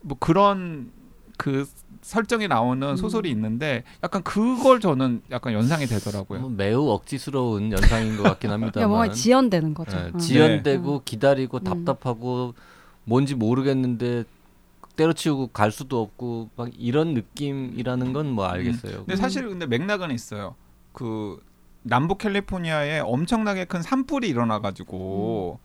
뭐 0.03 0.17
그런 0.19 0.91
그 1.39 1.67
설정이 2.03 2.49
나오는 2.49 2.87
음. 2.87 2.97
소설이 2.97 3.31
있는데 3.31 3.85
약간 4.03 4.23
그걸 4.23 4.81
저는 4.81 5.23
약간 5.31 5.53
연상이 5.53 5.87
되더라고요. 5.87 6.41
뭐 6.41 6.51
매우 6.51 6.89
억지스러운 6.91 7.71
연상인 7.73 8.17
것 8.17 8.25
같긴 8.25 8.51
그러니까 8.51 8.53
합니다만 8.67 8.89
뭔가 8.89 9.13
지연되는 9.13 9.75
거죠. 9.75 9.97
예, 9.97 10.11
어. 10.13 10.19
지연되고 10.19 11.03
기다리고 11.05 11.59
음. 11.59 11.65
답답하고 11.65 12.55
뭔지 13.05 13.35
모르겠는데 13.35 14.25
때려치우고 14.97 15.49
갈 15.49 15.71
수도 15.73 16.01
없고 16.01 16.51
막 16.57 16.69
이런 16.79 17.15
느낌이라는 17.15 18.13
건 18.13 18.27
뭐 18.27 18.47
알겠어요. 18.47 18.99
근데 18.99 19.17
사실 19.17 19.49
근데 19.49 19.67
맥락은 19.67 20.11
있어요. 20.11 20.55
그 20.93 21.43
남부 21.83 22.17
캘리포니아에 22.17 23.01
엄청나게 23.01 23.65
큰 23.65 23.83
산불이 23.83 24.29
일어나가지고 24.29 25.59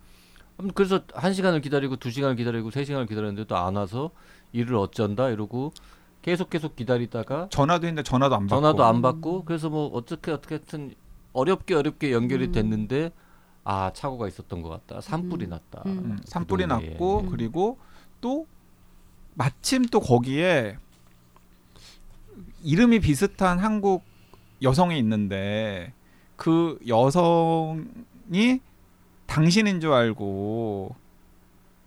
음, 0.61 0.71
그래서 0.73 1.01
한 1.13 1.33
시간을 1.33 1.61
기다리고 1.61 1.97
두 1.97 2.09
시간을 2.09 2.35
기다리고 2.35 2.71
세 2.71 2.83
시간을 2.85 3.05
기다렸는데 3.05 3.47
또 3.47 3.55
안 3.55 3.75
와서 3.75 4.09
일을 4.53 4.75
어쩐다 4.75 5.29
이러고 5.29 5.73
계속 6.21 6.49
계속 6.49 6.75
기다리다가 6.75 7.47
전화도 7.51 7.85
했는데 7.85 8.03
전화도 8.03 8.35
안 8.35 8.47
받고 8.47 8.55
전화도 8.61 8.83
안 8.85 9.01
받고 9.01 9.43
그래서 9.45 9.69
뭐 9.69 9.87
어떻게 9.93 10.31
어떻게든 10.31 10.95
어렵게 11.33 11.75
어렵게 11.75 12.11
연결이 12.11 12.45
음. 12.45 12.51
됐는데 12.53 13.11
아 13.69 13.91
착오가 13.93 14.29
있었던 14.29 14.61
것 14.61 14.69
같다 14.69 15.01
산불이 15.01 15.47
음. 15.47 15.49
났다 15.49 15.83
음. 15.87 15.91
음, 15.91 16.19
산불이 16.23 16.63
그 16.63 16.69
동네에. 16.69 16.89
났고 16.91 17.19
음. 17.19 17.29
그리고 17.29 17.77
또 18.21 18.47
마침 19.33 19.83
또 19.83 19.99
거기에 19.99 20.77
이름이 22.63 23.01
비슷한 23.01 23.59
한국 23.59 24.05
여성이 24.61 24.97
있는데 24.99 25.91
그 26.37 26.79
여성이 26.87 28.61
당신인 29.25 29.81
줄 29.81 29.91
알고 29.91 30.95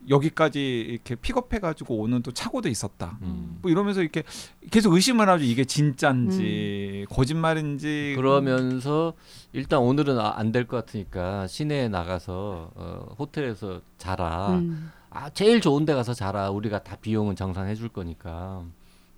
여기까지 0.09 0.81
이렇게 0.81 1.15
픽업해 1.15 1.59
가지고 1.59 1.99
오는 1.99 2.23
또 2.23 2.33
착오도 2.33 2.69
있었다. 2.69 3.19
음. 3.23 3.59
뭐 3.63 3.71
이러면서 3.71 4.01
이렇게 4.01 4.23
계속 4.71 4.95
의심을 4.95 5.29
하죠. 5.29 5.45
이게 5.45 5.65
진짜인지 5.65 7.07
거짓말인지. 7.11 8.15
그러면서 8.17 9.15
일단 9.53 9.81
오늘은 9.81 10.19
아, 10.19 10.35
안될 10.37 10.67
것 10.67 10.77
같으니까 10.79 11.47
시내에 11.47 11.89
나가서 11.89 12.71
어, 12.75 13.15
호텔에서 13.19 13.81
자라 13.99 14.55
음. 14.55 14.91
아 15.11 15.29
제일 15.31 15.61
좋은 15.61 15.85
데 15.85 15.95
가서 15.95 16.15
자라 16.15 16.51
우리가 16.51 16.83
다 16.83 16.97
비용은 17.01 17.37
정산해 17.37 17.75
줄 17.75 17.89
거니까 17.89 18.65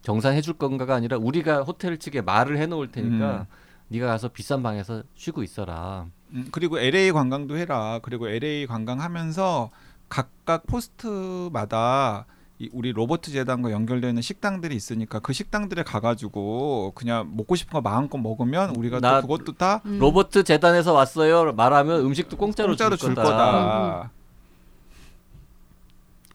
정산해 0.00 0.40
줄 0.40 0.54
건가가 0.54 0.94
아니라 0.94 1.18
우리가 1.18 1.62
호텔 1.62 1.98
측에 1.98 2.22
말을 2.22 2.58
해 2.58 2.66
놓을 2.66 2.90
테니까 2.90 3.46
네가 3.88 4.06
가서 4.06 4.28
비싼 4.28 4.62
방에서 4.62 5.02
쉬고 5.14 5.42
있어라 5.42 6.06
음, 6.34 6.48
그리고 6.50 6.78
LA 6.78 7.12
관광도 7.12 7.56
해라. 7.56 8.00
그리고 8.02 8.28
LA 8.28 8.66
관광하면서 8.66 9.70
각각 10.12 10.66
포스트마다 10.66 12.26
이 12.58 12.68
우리 12.74 12.92
로버트 12.92 13.30
재단과 13.30 13.70
연결되는 13.70 14.20
식당들이 14.20 14.76
있으니까 14.76 15.20
그 15.20 15.32
식당들에 15.32 15.82
가가지고 15.84 16.92
그냥 16.94 17.34
먹고 17.34 17.56
싶은 17.56 17.72
거 17.72 17.80
마음껏 17.80 18.18
먹으면 18.18 18.76
우리가 18.76 19.00
나또 19.00 19.26
그것도 19.26 19.52
다 19.52 19.80
음. 19.86 19.98
로버트 19.98 20.44
재단에서 20.44 20.92
왔어요 20.92 21.54
말하면 21.54 22.02
음식도 22.02 22.36
공짜로, 22.36 22.68
공짜로 22.68 22.96
줄 22.96 23.08
줄 23.08 23.14
거다. 23.14 23.32
거다. 23.32 24.10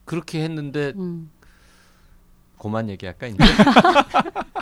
그렇게 0.04 0.42
했는데 0.42 0.92
음. 0.96 1.30
그만 2.58 2.90
얘기할까 2.90 3.28
이제 3.28 3.38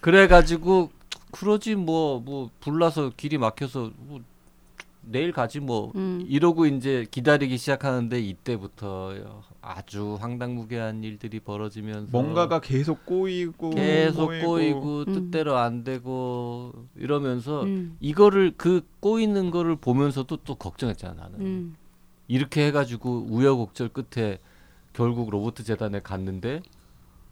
그래가지고 0.00 0.90
그러지 1.30 1.74
뭐뭐 1.74 2.50
불나서 2.60 3.12
길이 3.16 3.38
막혀서 3.38 3.92
뭐 3.96 4.20
내일 5.10 5.32
가지 5.32 5.58
뭐 5.58 5.90
음. 5.96 6.24
이러고 6.28 6.66
이제 6.66 7.06
기다리기 7.10 7.56
시작하는데 7.56 8.20
이때부터 8.20 9.14
아주 9.62 10.16
황당무계한 10.20 11.02
일들이 11.02 11.40
벌어지면서 11.40 12.08
뭔가가 12.10 12.60
계속 12.60 13.06
꼬이고 13.06 13.70
계속 13.70 14.26
꼬이고, 14.26 15.04
음. 15.08 15.12
뜻대로 15.12 15.56
안 15.56 15.82
되고 15.82 16.72
이러면서 16.94 17.62
음. 17.62 17.96
이거를 18.00 18.54
그 18.56 18.86
꼬이는 19.00 19.50
거를 19.50 19.76
보면서도 19.76 20.38
또 20.44 20.54
걱정했잖아 20.54 21.14
나는 21.14 21.40
음. 21.40 21.76
이렇게 22.28 22.66
해가지고 22.66 23.26
우여곡절 23.30 23.88
끝에 23.88 24.38
결국 24.92 25.30
로버트 25.30 25.64
재단에 25.64 26.00
갔는데 26.00 26.60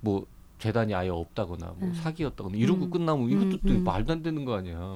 뭐 0.01 0.27
재단이 0.59 0.95
아예 0.95 1.11
없다거나 1.11 1.75
뭐 1.79 1.89
음. 1.89 1.95
사기였다거나 1.95 2.57
이러고 2.57 2.87
음. 2.87 2.91
끝나면 2.91 3.29
이것도 3.29 3.47
음, 3.47 3.61
또 3.67 3.73
음. 3.75 3.85
말도 3.85 4.13
안 4.15 4.23
되는 4.23 4.45
거 4.47 4.55
아니야. 4.55 4.95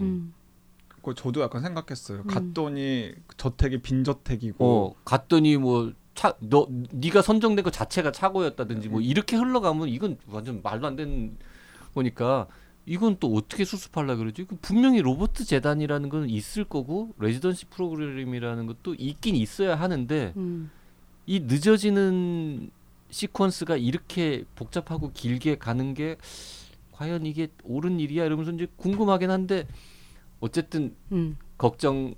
음. 1.00 1.02
그 1.02 1.14
저도 1.14 1.40
약간 1.40 1.62
생각했어요. 1.62 2.20
음. 2.20 2.26
갔더니 2.26 3.12
저택이 3.36 3.82
빈 3.82 4.04
저택이고 4.04 4.64
어 4.64 4.94
갔더니 5.04 5.56
뭐 5.56 5.92
차 6.14 6.34
너 6.40 6.66
네가 6.92 7.22
선정된 7.22 7.64
것 7.64 7.72
자체가 7.72 8.12
착오였다든지 8.12 8.88
뭐 8.88 9.00
이렇게 9.00 9.36
흘러가면 9.36 9.88
이건 9.88 10.18
완전 10.26 10.60
말도 10.62 10.86
안 10.86 10.96
되는 10.96 11.36
거니까 11.94 12.46
이건 12.84 13.16
또 13.20 13.32
어떻게 13.34 13.64
수습하려 13.64 14.16
그러지? 14.16 14.44
그 14.44 14.56
분명히 14.60 15.00
로버트 15.00 15.44
재단이라는 15.44 16.08
건 16.08 16.28
있을 16.28 16.64
거고 16.64 17.14
레지던시 17.18 17.66
프로그램이라는 17.66 18.66
것도 18.66 18.96
있긴 18.98 19.36
있어야 19.36 19.76
하는데 19.76 20.34
음. 20.36 20.70
이 21.26 21.40
늦어지는 21.40 22.70
시퀀스가 23.10 23.80
이렇게 23.82 24.44
복잡하고 24.56 25.12
길게 25.12 25.56
가는 25.58 25.94
게 25.94 26.16
과연 26.92 27.24
이게 27.24 27.48
옳은 27.64 27.98
일이야 28.00 28.24
이러면서 28.26 28.50
이제 28.52 28.66
궁금하긴 28.76 29.30
한데 29.30 29.66
어쨌든 30.40 30.94
음. 31.12 31.36
걱정하는 31.58 32.14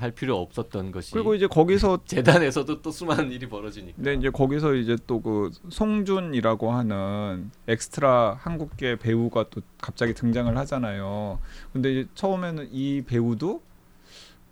할 0.00 0.12
필요 0.12 0.38
없었던 0.38 0.92
것이 0.92 1.12
그리고 1.12 1.34
이제 1.34 1.46
거기서 1.46 2.04
재단에서도 2.08 2.80
또 2.80 2.90
수많은 2.90 3.30
일이 3.30 3.46
벌어지니까. 3.46 3.96
근데 3.96 4.14
이제 4.14 4.30
거기서 4.30 4.74
이제 4.74 4.96
또 5.06 5.20
그 5.20 5.50
송준이라고 5.68 6.72
하는 6.72 7.50
엑스트라 7.68 8.38
한국계 8.40 8.96
배우가 8.96 9.50
또 9.50 9.60
갑자기 9.78 10.14
등장을 10.14 10.56
하잖아요. 10.56 11.38
근데 11.74 11.92
이제 11.92 12.08
처음에는 12.14 12.70
이 12.72 13.02
배우도 13.02 13.62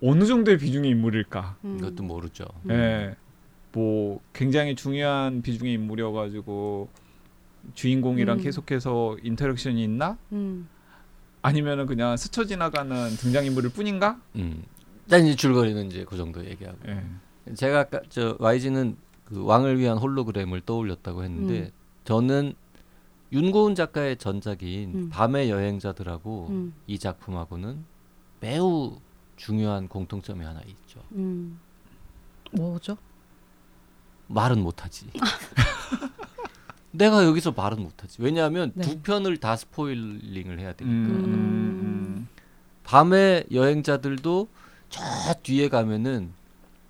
어느 0.03 0.25
정도의 0.27 0.59
비중의 0.59 0.91
인물일까? 0.91 1.57
음. 1.65 1.79
이것도 1.79 2.03
모르죠. 2.03 2.45
음. 2.67 2.71
예. 2.71 3.17
뭐 3.73 4.21
굉장히 4.35 4.75
중요한 4.75 5.41
비중의 5.41 5.73
인물이어 5.73 6.13
가지고 6.13 6.89
주인공이랑 7.73 8.39
음. 8.39 8.43
계속해서 8.43 9.17
interaction이 9.23 9.83
있나? 9.83 10.19
음. 10.33 10.69
아니면은 11.43 11.87
그냥 11.87 12.17
스쳐 12.17 12.45
지나가는 12.45 13.09
등장 13.17 13.45
인물일 13.45 13.71
뿐인가? 13.71 14.21
음. 14.37 14.65
난 15.07 15.25
이제 15.25 15.37
줄거리는 15.37 15.87
이제 15.87 16.05
그 16.05 16.17
정도 16.17 16.45
얘기하고. 16.45 16.79
예. 16.89 17.55
제가 17.55 17.81
아까 17.81 18.01
저 18.11 18.37
YG는 18.39 18.97
그 19.25 19.45
왕을 19.45 19.79
위한 19.79 19.99
홀로그램을 19.99 20.61
떠올렸다고 20.63 21.25
했는데 21.25 21.61
음. 21.61 21.71
저는 22.05 22.55
윤고은 23.33 23.75
작가의 23.75 24.17
전작인 24.17 24.95
음. 24.95 25.09
밤의 25.11 25.51
여행자들하고 25.51 26.49
음. 26.51 26.75
이 26.87 26.99
작품하고는 26.99 27.85
매우 28.41 28.99
중요한 29.37 29.89
공통점이 29.89 30.45
하나 30.45 30.61
있죠. 30.63 31.01
음. 31.13 31.59
뭐죠? 32.53 32.97
말은 34.29 34.63
못하지. 34.63 35.11
내가 36.99 37.25
여기서 37.25 37.53
말은 37.53 37.81
못하지. 37.83 38.17
왜냐하면 38.21 38.73
네. 38.75 38.83
두 38.85 38.99
편을 39.01 39.37
다 39.39 39.57
spoiling을 39.57 40.59
해야 40.59 40.73
되니까. 40.73 40.95
음. 41.15 42.29
밤의 42.85 43.47
여행자들도 43.53 44.49
저 44.91 45.03
뒤에 45.43 45.69
가면은 45.69 46.31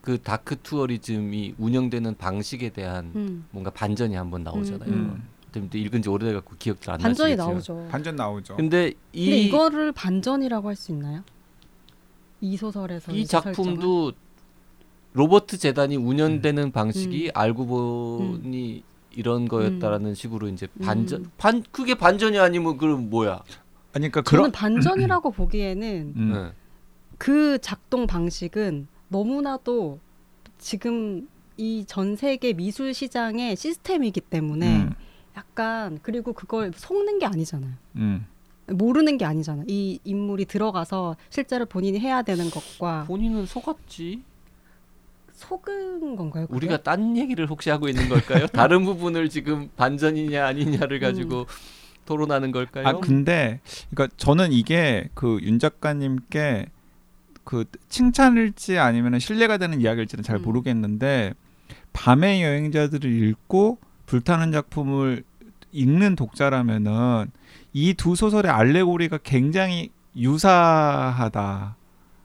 그 0.01 0.21
dark 0.23 0.57
tourism이 0.63 1.57
운영되는 1.59 2.17
방식에 2.17 2.71
대한 2.71 3.13
음. 3.15 3.45
뭔가 3.51 3.71
반전이 3.71 4.15
한번 4.15 4.43
나오잖아요. 4.45 4.89
음, 4.89 5.29
근데 5.53 5.79
읽은 5.79 6.01
지 6.03 6.09
오래돼갖고 6.09 6.57
기억 6.59 6.81
잘안 6.81 7.01
반전이 7.01 7.37
나시겠지만. 7.37 7.55
나오죠. 7.55 7.89
반전 7.91 8.17
나오죠. 8.17 8.57
근데 8.57 8.93
이 9.13 9.25
근데 9.27 9.39
이거를 9.41 9.93
반전이라고 9.93 10.69
할 10.69 10.77
수 10.77 10.93
있나요? 10.93 11.23
이 12.41 12.57
소설에서 12.57 13.13
이 13.13 13.27
작품도 13.27 14.13
로버트 15.13 15.59
재단이 15.59 15.97
운영되는 15.97 16.71
방식이 16.71 17.27
음. 17.27 17.31
알고 17.35 17.67
보니 17.67 18.85
이런 19.13 19.49
거였다라는 19.49 20.15
식으로 20.15 20.49
이제 20.49 20.67
반전 20.83 21.23
음. 21.23 21.31
반 21.39 21.63
그게 21.71 21.95
반전이 21.95 22.39
아니면 22.39 22.77
그럼 22.79 23.11
뭐야? 23.11 23.43
아니 23.95 24.11
그러니까 24.11 24.23
저는 24.23 24.43
그런 24.43 24.53
반전이라고 24.53 25.31
보기에는 25.33 26.13
음. 26.17 26.33
네. 26.33 26.53
그 27.17 27.59
작동 27.61 28.07
방식은 28.07 28.87
너무나도 29.09 29.99
지금 30.59 31.29
이 31.57 31.85
전 31.89 32.15
세계 32.15 32.53
미술 32.53 32.95
시장의 32.95 33.57
시스템이기 33.57 34.21
때문에 34.21 34.83
음. 34.83 34.95
약간 35.37 35.99
그리고 36.03 36.33
그걸 36.33 36.73
속는 36.75 37.19
게 37.19 37.27
아니잖아요. 37.27 37.73
음. 37.97 38.27
모르는 38.67 39.17
게 39.19 39.25
아니잖아. 39.25 39.65
이 39.67 39.99
인물이 40.05 40.45
들어가서 40.45 41.17
실제로 41.31 41.65
본인이 41.67 41.99
해야 41.99 42.23
되는 42.23 42.49
것과 42.51 43.05
본인은 43.09 43.47
속았지. 43.47 44.23
속은 45.39 46.17
건가요? 46.17 46.47
그게? 46.47 46.57
우리가 46.57 46.83
딴 46.83 47.17
얘기를 47.17 47.47
혹시 47.49 47.71
하고 47.71 47.89
있는 47.89 48.09
걸까요? 48.09 48.47
다른 48.53 48.85
부분을 48.85 49.29
지금 49.31 49.69
반전이냐 49.77 50.45
아니냐를 50.47 50.99
가지고 51.01 51.47
토론하는 52.07 52.51
걸까요? 52.53 52.87
아 52.89 52.93
근데 53.01 53.61
그러니까 53.91 54.15
저는 54.19 54.53
이게 54.53 55.09
그 55.15 55.39
윤 55.43 55.59
작가님께 55.59 56.67
그 57.45 57.65
칭찬일지 57.89 58.79
아니면 58.79 59.19
신뢰가 59.19 59.57
되는 59.59 59.81
이야기일지는 59.81 60.23
잘 60.23 60.37
음. 60.37 60.43
모르겠는데 60.43 61.33
밤의 61.93 62.43
여행자들을 62.43 63.11
읽고 63.11 63.79
불타는 64.07 64.53
작품을 64.53 65.25
읽는 65.73 66.17
독자라면은 66.17 67.31
이 67.75 67.95
두 67.95 68.17
소설의 68.17 68.51
알레고리가 68.51 69.19
굉장히 69.23 69.91
유사하다 70.17 71.77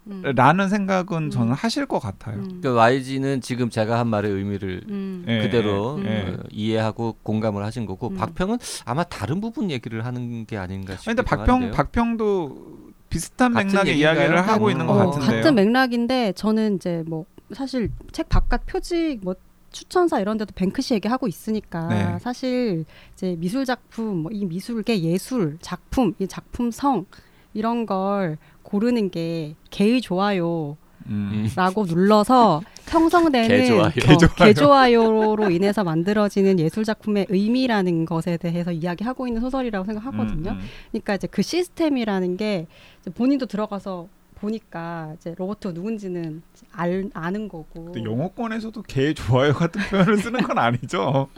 라는 0.05 0.65
음. 0.65 0.69
생각은 0.69 1.17
음. 1.25 1.29
저는 1.29 1.53
하실 1.53 1.85
것 1.85 1.99
같아요. 1.99 2.37
음. 2.37 2.59
그 2.61 2.73
YG는 2.75 3.41
지금 3.41 3.69
제가 3.69 3.99
한 3.99 4.07
말의 4.07 4.31
의미를 4.31 4.81
음. 4.89 5.23
예, 5.27 5.39
그대로 5.41 5.99
예, 6.03 6.09
예. 6.09 6.33
어, 6.33 6.43
이해하고 6.51 7.17
공감을 7.23 7.63
하신 7.63 7.85
거고 7.85 8.09
음. 8.09 8.15
박평은 8.17 8.57
아마 8.85 9.03
다른 9.03 9.39
부분 9.39 9.71
얘기를 9.71 10.05
하는 10.05 10.45
게 10.45 10.57
아닌가 10.57 10.93
싶기도 10.97 11.09
근데 11.09 11.21
박평 11.23 11.55
한데요. 11.55 11.71
박평도 11.71 12.83
비슷한 13.09 13.53
맥락의? 13.53 13.97
이야기를 13.97 14.47
하고 14.47 14.65
어, 14.65 14.71
있는 14.71 14.87
것 14.87 14.93
어, 14.93 15.11
같은데요. 15.11 15.37
같은 15.41 15.55
맥락인데 15.55 16.33
저는 16.33 16.75
이제 16.75 17.03
뭐 17.07 17.25
사실 17.53 17.89
책 18.11 18.27
바깥 18.29 18.65
표지 18.65 19.19
뭐 19.21 19.35
추천사 19.71 20.19
이런 20.19 20.37
데도 20.37 20.51
뱅크시 20.55 20.93
얘기하고 20.95 21.27
있으니까 21.27 21.87
네. 21.87 22.19
사실 22.19 22.85
이제 23.13 23.35
미술 23.39 23.65
작품 23.65 24.17
뭐 24.23 24.31
이 24.31 24.45
미술계 24.45 24.99
예술 25.01 25.57
작품 25.61 26.13
이 26.19 26.27
작품성 26.27 27.05
이런 27.53 27.85
걸 27.85 28.37
고르는 28.63 29.09
게 29.11 29.55
개의 29.69 30.01
좋아요라고 30.01 30.77
음. 31.07 31.47
눌러서 31.87 32.61
형성되는 32.87 33.47
개좋아요. 33.47 33.87
어, 33.87 34.45
개좋아요로 34.45 35.49
인해서 35.49 35.83
만들어지는 35.83 36.59
예술 36.59 36.83
작품의 36.83 37.27
의미라는 37.29 38.05
것에 38.05 38.37
대해서 38.37 38.71
이야기하고 38.71 39.27
있는 39.27 39.41
소설이라고 39.41 39.85
생각하거든요. 39.85 40.51
음, 40.51 40.57
음. 40.57 40.61
그러니까 40.91 41.15
이제 41.15 41.27
그 41.27 41.41
시스템이라는 41.41 42.37
게 42.37 42.67
이제 43.01 43.09
본인도 43.11 43.47
들어가서 43.47 44.07
보니까 44.35 45.13
이제 45.17 45.33
로버트가 45.37 45.73
누군지는 45.73 46.43
알, 46.71 47.09
아는 47.13 47.47
거고. 47.47 47.93
영어권에서도 47.95 48.81
개 48.83 49.13
좋아요 49.13 49.53
같은 49.53 49.81
표현을 49.89 50.17
쓰는 50.17 50.41
건 50.41 50.57
아니죠. 50.59 51.29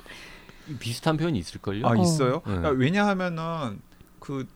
비슷한 0.80 1.16
표현이 1.16 1.38
있을걸요? 1.38 1.86
아 1.86 1.92
어. 1.92 1.96
있어요? 1.96 2.34
네. 2.34 2.42
그러니까 2.46 2.70
왜냐하면은 2.72 3.80
그 4.20 4.48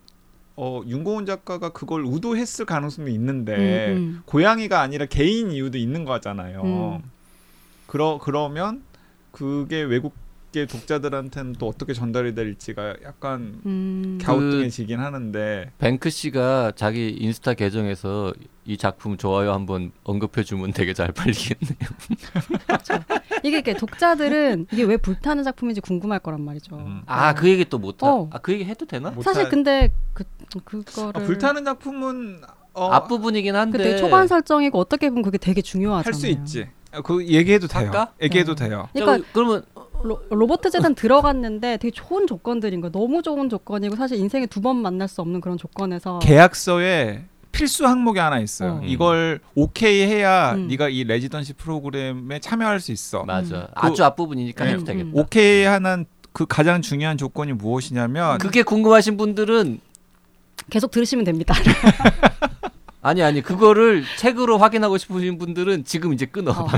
어, 0.62 0.82
윤고은 0.86 1.24
작가가 1.24 1.70
그걸 1.70 2.04
의도했을 2.04 2.66
가능성도 2.66 3.10
있는데 3.12 3.92
음, 3.92 3.96
음. 3.96 4.22
고양이가 4.26 4.82
아니라 4.82 5.06
개인 5.06 5.52
이유도 5.52 5.78
있는 5.78 6.04
거잖아요. 6.04 7.00
음. 7.02 7.10
그러 7.86 8.18
그러면 8.20 8.82
그게 9.32 9.80
외국 9.80 10.12
계 10.52 10.66
독자들한테는 10.66 11.54
또 11.60 11.68
어떻게 11.68 11.92
전달이 11.92 12.34
될지가 12.34 12.96
약간 13.04 13.60
음. 13.66 14.18
갸우뚱해지긴 14.20 14.98
하는데 14.98 15.70
뱅크 15.78 16.10
씨가 16.10 16.72
자기 16.74 17.10
인스타 17.10 17.54
계정에서 17.54 18.32
이 18.64 18.76
작품 18.76 19.16
좋아요 19.16 19.52
한번 19.52 19.92
언급해 20.02 20.42
주면 20.42 20.72
되게 20.72 20.92
잘 20.92 21.12
팔리겠네요. 21.12 21.88
이게 23.44 23.56
이렇게 23.58 23.74
독자들은 23.74 24.66
이게 24.72 24.82
왜 24.82 24.96
불타는 24.96 25.44
작품인지 25.44 25.80
궁금할 25.80 26.18
거란 26.18 26.40
말이죠. 26.42 26.76
음. 26.76 27.02
아그 27.06 27.48
얘기 27.48 27.64
또 27.66 27.78
못. 27.78 28.02
하... 28.02 28.08
어. 28.12 28.28
아그 28.32 28.52
얘기 28.52 28.64
해도 28.64 28.86
되나? 28.86 29.10
못 29.10 29.22
사실 29.22 29.44
할- 29.44 29.50
근데 29.50 29.92
그 30.12 30.24
그거를 30.64 31.22
아, 31.22 31.24
불타는 31.24 31.64
작품은 31.64 32.40
어, 32.74 32.90
앞부분이긴 32.90 33.54
한데. 33.54 33.78
그때 33.78 33.96
초반 33.98 34.26
설정이고 34.26 34.78
어떻게 34.78 35.08
보면 35.10 35.22
그게 35.22 35.38
되게 35.38 35.62
중요하잖아요. 35.62 36.04
할 36.12 36.12
수 36.14 36.26
있지. 36.26 36.68
아, 36.92 37.00
그 37.02 37.24
얘기해도 37.24 37.68
돼요. 37.68 37.84
할까? 37.84 38.12
얘기해도 38.20 38.52
어. 38.52 38.54
돼요. 38.56 38.88
그러니까 38.92 39.18
자, 39.18 39.30
그러면 39.32 39.64
로, 40.04 40.20
로버트 40.30 40.70
재단 40.70 40.94
들어갔는데 40.94 41.76
되게 41.78 41.90
좋은 41.90 42.26
조건들인 42.26 42.80
거야. 42.80 42.90
너무 42.90 43.22
좋은 43.22 43.48
조건이고 43.48 43.96
사실 43.96 44.18
인생에 44.18 44.46
두 44.46 44.60
번 44.60 44.76
만날 44.76 45.08
수 45.08 45.20
없는 45.22 45.40
그런 45.40 45.56
조건에서 45.56 46.18
계약서에 46.20 47.24
필수 47.52 47.86
항목이 47.86 48.18
하나 48.18 48.38
있어요. 48.38 48.74
어. 48.74 48.80
이걸 48.84 49.40
오케이 49.54 50.02
해야 50.02 50.52
음. 50.54 50.68
네가 50.68 50.88
이 50.88 51.04
레지던시 51.04 51.54
프로그램에 51.54 52.38
참여할 52.40 52.78
수 52.80 52.92
있어. 52.92 53.24
맞아. 53.24 53.56
음. 53.56 53.66
아주 53.74 54.04
앞부분이니까 54.04 54.64
네. 54.64 54.72
해도 54.72 54.84
되겠다. 54.84 55.08
음. 55.08 55.12
오케이 55.14 55.64
하는 55.64 56.04
그 56.32 56.46
가장 56.46 56.80
중요한 56.82 57.16
조건이 57.18 57.52
무엇이냐면 57.52 58.38
그게 58.38 58.62
궁금하신 58.62 59.16
분들은 59.16 59.80
계속 60.70 60.90
들으시면 60.92 61.24
됩니다. 61.24 61.54
아니 63.02 63.22
아니 63.22 63.40
그거를 63.40 64.04
책으로 64.18 64.58
확인하고 64.58 64.98
싶으신 64.98 65.38
분들은 65.38 65.84
지금 65.84 66.12
이제 66.12 66.26
끊어. 66.26 66.50
어, 66.52 66.68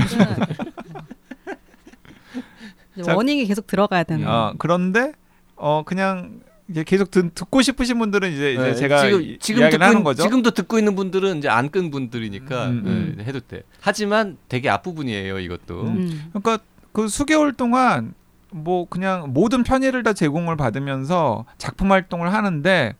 자, 3.01 3.15
워닝이 3.15 3.45
계속 3.45 3.65
들어가야 3.67 4.03
되는. 4.03 4.27
어, 4.27 4.53
그런데 4.57 5.13
어 5.55 5.83
그냥 5.85 6.41
이제 6.69 6.83
계속 6.83 7.11
듣, 7.11 7.33
듣고 7.35 7.61
싶으신 7.61 7.99
분들은 7.99 8.31
이제, 8.31 8.53
이제 8.53 8.61
네, 8.61 8.73
제가 8.75 9.03
지금 9.05 9.21
이- 9.21 9.37
지금 9.39 9.69
듣고 9.69 9.83
하는 9.83 9.99
있- 9.99 10.03
거죠. 10.03 10.23
지금도 10.23 10.51
듣고 10.51 10.77
있는 10.79 10.95
분들은 10.95 11.37
이제 11.39 11.49
안 11.49 11.69
끈 11.69 11.91
분들이니까 11.91 12.67
음, 12.67 12.83
음. 12.85 13.15
네, 13.17 13.23
해도 13.25 13.39
돼. 13.41 13.63
하지만 13.81 14.37
되게 14.47 14.69
앞부분이에요 14.69 15.39
이것도. 15.39 15.81
음. 15.81 15.87
음. 15.97 16.31
그러니까 16.33 16.59
그 16.91 17.07
수개월 17.07 17.53
동안 17.53 18.13
뭐 18.51 18.85
그냥 18.87 19.33
모든 19.33 19.63
편의를 19.63 20.03
다 20.03 20.13
제공을 20.13 20.55
받으면서 20.55 21.45
작품 21.57 21.91
활동을 21.91 22.31
하는데 22.33 22.93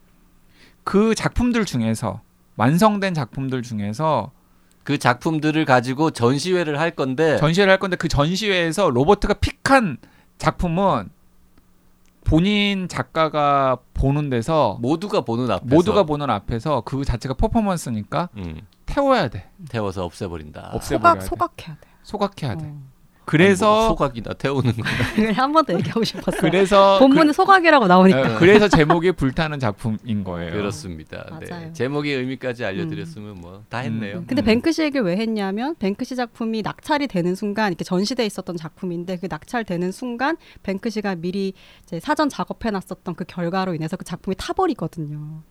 그 0.84 1.16
작품들 1.16 1.64
중에서 1.66 2.22
완성된 2.56 3.14
작품들 3.14 3.62
중에서 3.62 4.32
그 4.84 4.98
작품들을 4.98 5.64
가지고 5.66 6.12
전시회를 6.12 6.80
할 6.80 6.92
건데 6.92 7.38
전시회를 7.38 7.72
할 7.72 7.80
건데 7.80 7.96
그 7.98 8.08
전시회에서 8.08 8.90
로버트가 8.90 9.36
픽한 9.36 9.98
작품은 10.38 11.10
본인 12.26 12.88
작가가 12.88 13.78
보는 13.94 14.30
데서 14.30 14.78
모두가 14.82 15.22
보는 15.22 15.52
앞에서 15.52 15.76
모두가 15.76 16.04
보는 16.04 16.30
앞에서 16.30 16.82
그 16.82 17.04
자체가 17.04 17.34
퍼포먼스니까 17.36 18.30
음. 18.38 18.62
태워야 18.86 19.28
돼. 19.28 19.50
태워서 19.70 20.06
없애버린다. 20.06 20.72
없애버려야 20.74 21.22
소각 21.22 21.56
돼. 21.58 21.66
소각해야 21.66 21.78
돼. 21.80 21.90
소각해야 22.04 22.56
돼. 22.56 22.66
어. 22.66 22.93
그래서 23.26 23.66
아니, 23.66 23.80
뭐 23.80 23.88
소각이나 23.90 24.34
태우는 24.34 24.74
거. 24.74 24.84
한번 25.34 25.66
더 25.66 25.74
얘기하고 25.74 26.04
싶었어요. 26.04 26.42
그래서 26.42 27.00
본문에 27.00 27.32
소각이라고 27.32 27.88
나오니까. 27.88 28.34
그, 28.34 28.40
그래서 28.40 28.68
제목이 28.68 29.14
불타는 29.14 29.60
작품인 29.60 30.24
거예요. 30.24 30.52
그렇습니다. 30.52 31.26
네. 31.40 31.48
맞아요. 31.50 31.74
제목의 31.74 32.16
의미까지 32.16 32.66
알려드렸으면 32.66 33.36
뭐다 33.42 33.80
했네요. 33.80 34.18
음. 34.18 34.26
근데 34.28 34.42
음. 34.42 34.46
뱅크시 34.46 34.84
얘기를 34.84 35.06
왜 35.06 35.18
했냐면 35.18 35.76
뱅크시 35.76 36.16
작품이 36.16 36.62
낙찰이 36.62 37.08
되는 37.08 37.36
순간 37.36 37.72
이렇게 37.72 37.84
전시돼 37.84 38.26
있었던 38.26 38.58
작품인데 38.58 39.18
그 39.18 39.28
낙찰되는 39.30 39.92
순간 39.92 40.38
뱅크시가 40.64 41.16
미리 41.16 41.54
이제 41.84 42.00
사전 42.00 42.30
작업해 42.30 42.72
놨었던 42.72 43.16
그 43.16 43.24
결과로 43.26 43.74
인해서 43.74 43.96
그 43.96 44.04
작품이 44.04 44.36
타버리거든요. 44.38 45.44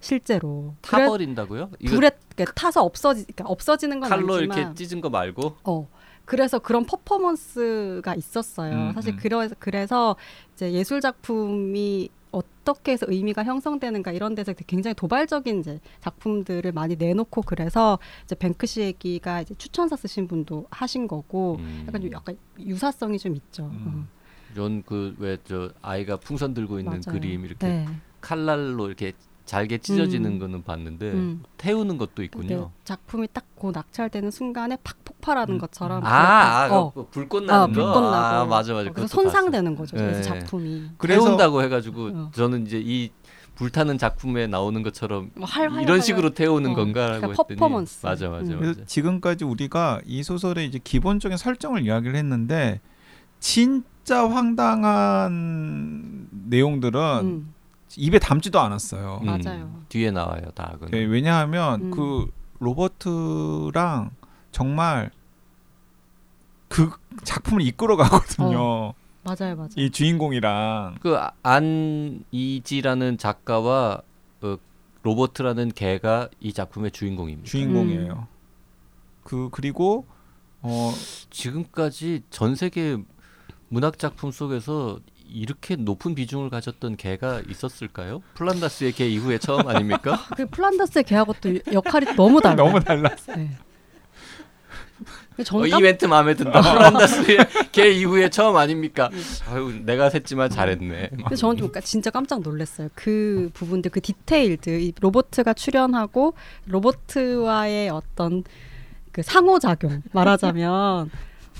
실제로 0.00 0.74
타버린다고요? 0.82 1.70
이거 1.80 1.94
불에 1.94 2.10
그러니까 2.36 2.54
타서 2.54 2.84
없어지 2.84 3.24
그러니까 3.24 3.44
없어지는 3.48 3.98
건 4.00 4.08
칼로 4.08 4.34
아니지만 4.34 4.58
이렇게 4.58 4.74
찢은 4.74 5.00
거 5.00 5.10
말고 5.10 5.56
어 5.64 5.88
그래서 6.28 6.58
그런 6.58 6.84
퍼포먼스가 6.84 8.14
있었어요. 8.14 8.74
음, 8.74 8.92
사실 8.92 9.14
음. 9.14 9.18
그래서 9.18 9.54
그래서 9.58 10.16
이제 10.52 10.70
예술 10.72 11.00
작품이 11.00 12.10
어떻게 12.30 12.92
해서 12.92 13.06
의미가 13.08 13.44
형성되는가 13.44 14.12
이런 14.12 14.34
데서 14.34 14.52
굉장히 14.52 14.94
도발적인 14.94 15.60
이제 15.60 15.80
작품들을 16.00 16.70
많이 16.72 16.96
내놓고 16.96 17.40
그래서 17.40 17.98
이제 18.24 18.34
뱅크시 18.34 18.82
얘기가 18.82 19.40
이제 19.40 19.54
추천사 19.56 19.96
쓰신 19.96 20.28
분도 20.28 20.66
하신 20.70 21.08
거고 21.08 21.56
음. 21.60 21.84
약간 21.88 22.02
좀 22.02 22.12
약간 22.12 22.36
유사성이 22.60 23.18
좀 23.18 23.34
있죠. 23.34 23.64
음. 23.72 24.06
전그왜 24.54 25.38
저 25.44 25.72
아이가 25.80 26.18
풍선 26.18 26.52
들고 26.52 26.74
어, 26.74 26.78
있는 26.78 27.00
맞아요. 27.06 27.18
그림 27.18 27.46
이렇게 27.46 27.66
네. 27.66 27.86
칼날로 28.20 28.88
이렇게 28.88 29.14
잘게 29.48 29.78
찢어지는 29.78 30.32
음. 30.32 30.38
거는 30.38 30.62
봤는데 30.62 31.10
음. 31.10 31.42
태우는 31.56 31.96
것도 31.96 32.22
있군요. 32.22 32.70
작품이 32.84 33.28
딱고 33.32 33.70
낙찰되는 33.72 34.30
순간에 34.30 34.76
팍 34.84 35.02
폭발하는 35.06 35.54
음. 35.54 35.58
것처럼 35.58 36.04
아, 36.04 36.10
아 36.10 36.68
어. 36.70 36.92
그 36.94 37.06
불꽃 37.08 37.48
아, 37.48 37.60
나는 37.60 37.68
거. 37.74 37.82
불꽃 37.82 38.00
나고 38.02 38.14
아, 38.14 38.44
맞아 38.44 38.74
맞아. 38.74 38.90
어, 38.90 38.92
그래서 38.92 39.08
손상되는 39.08 39.74
거죠. 39.74 39.96
네. 39.96 40.02
그래서 40.02 40.22
작품이 40.22 40.90
그래서- 40.98 41.24
태운다고 41.24 41.62
해가지고 41.62 42.10
어. 42.12 42.30
저는 42.34 42.66
이제 42.66 42.78
이 42.84 43.10
불타는 43.54 43.96
작품에 43.96 44.46
나오는 44.48 44.82
것처럼 44.82 45.30
뭐 45.34 45.48
활- 45.48 45.70
활- 45.70 45.82
이런 45.82 45.96
활- 45.96 46.02
식으로 46.02 46.34
태우는 46.34 46.72
어, 46.72 46.74
건가라고 46.74 47.20
그러니까 47.20 47.42
했더니 47.42 47.58
퍼포먼스. 47.58 48.04
맞아 48.04 48.28
맞아 48.28 48.52
음. 48.52 48.60
맞아. 48.60 48.84
지금까지 48.84 49.46
우리가 49.46 50.02
이 50.04 50.22
소설의 50.22 50.66
이제 50.66 50.78
기본적인 50.78 51.38
설정을 51.38 51.86
이야기를 51.86 52.16
했는데 52.16 52.82
진짜 53.40 54.28
황당한 54.28 56.28
내용들은 56.32 57.00
음, 57.22 57.54
입에 57.98 58.18
담지도 58.18 58.60
않았어요. 58.60 59.20
음, 59.22 59.26
맞아요. 59.26 59.82
뒤에 59.88 60.10
나와요 60.10 60.50
다. 60.54 60.70
그건. 60.74 60.90
네, 60.90 61.00
왜냐하면 61.04 61.82
음. 61.86 61.90
그 61.90 62.30
로버트랑 62.60 64.10
정말 64.52 65.10
그 66.68 66.90
작품을 67.24 67.62
이끌어 67.62 67.96
가거든요. 67.96 68.94
맞아요, 69.24 69.56
맞아요. 69.56 69.68
이 69.76 69.90
주인공이랑 69.90 70.96
그 71.00 71.16
아- 71.18 71.32
안이지라는 71.42 73.18
작가와 73.18 74.00
어, 74.42 74.56
로버트라는 75.02 75.72
개가 75.72 76.28
이 76.40 76.52
작품의 76.52 76.92
주인공입니다. 76.92 77.48
주인공이에요. 77.50 78.28
그 79.24 79.48
그리고 79.50 80.06
어 80.62 80.92
지금까지 81.30 82.22
전 82.30 82.54
세계 82.54 82.96
문학 83.68 83.98
작품 83.98 84.30
속에서 84.30 84.98
이렇게 85.30 85.76
높은 85.76 86.14
비중을 86.14 86.50
가졌던 86.50 86.96
개가 86.96 87.42
있었을까요? 87.48 88.22
플란다스의 88.34 88.92
개 88.92 89.06
이후에 89.08 89.38
처음 89.38 89.68
아닙니까? 89.68 90.18
그 90.36 90.46
플란다스의 90.46 91.04
개하고 91.04 91.34
또 91.40 91.50
역할이 91.72 92.14
너무 92.16 92.40
달라요. 92.40 92.66
너무 92.68 92.80
달라. 92.80 93.14
네. 93.36 93.50
어, 95.38 95.42
저는 95.44 95.68
이 95.68 95.70
깜, 95.70 95.82
멘트 95.82 96.06
마음에 96.06 96.34
든다. 96.34 96.60
플란다스의 96.60 97.38
개 97.70 97.90
이후에 97.90 98.28
처음 98.28 98.56
아닙니까? 98.56 99.08
아유, 99.48 99.72
내가 99.84 100.08
샜지만 100.08 100.50
잘했네. 100.50 101.10
근데 101.16 101.36
저는 101.36 101.56
좀 101.56 101.70
까- 101.70 101.80
진짜 101.80 102.10
깜짝 102.10 102.40
놀랐어요. 102.40 102.88
그 102.94 103.50
부분들, 103.54 103.90
그 103.92 104.00
디테일들, 104.00 104.80
이 104.80 104.92
로버트가 105.00 105.54
출연하고 105.54 106.34
로버트와의 106.66 107.90
어떤 107.90 108.42
그 109.12 109.22
상호작용 109.22 110.02
말하자면 110.12 111.10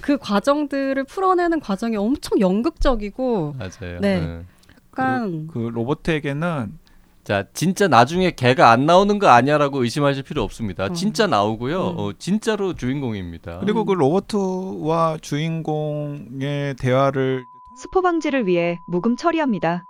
그 0.01 0.19
과정들을 0.19 1.05
풀어내는 1.05 1.61
과정이 1.61 1.97
엄청 1.97 2.41
연극적이고 2.41 3.57
맞아요. 3.59 4.01
네. 4.01 4.21
네. 4.21 4.45
약간 4.77 5.49
그 5.49 5.59
로버트에게는 5.59 6.79
자, 7.25 7.45
진짜 7.53 7.89
나중에 7.89 8.31
개가 8.31 8.71
안 8.71 8.87
나오는 8.87 9.19
거 9.19 9.29
아니야라고 9.29 9.83
의심하실 9.83 10.23
필요 10.23 10.43
없습니다. 10.43 10.87
음. 10.87 10.95
진짜 10.95 11.27
나오고요. 11.27 11.91
음. 11.91 11.99
어, 11.99 12.13
진짜로 12.19 12.73
주인공입니다. 12.75 13.59
그리고 13.61 13.85
그 13.85 13.93
로버트와 13.93 15.19
주인공의 15.21 16.77
대화를 16.77 17.45
스포 17.77 18.01
방지를 18.01 18.47
위해 18.47 18.79
묵음 18.89 19.17
처리합니다. 19.17 19.85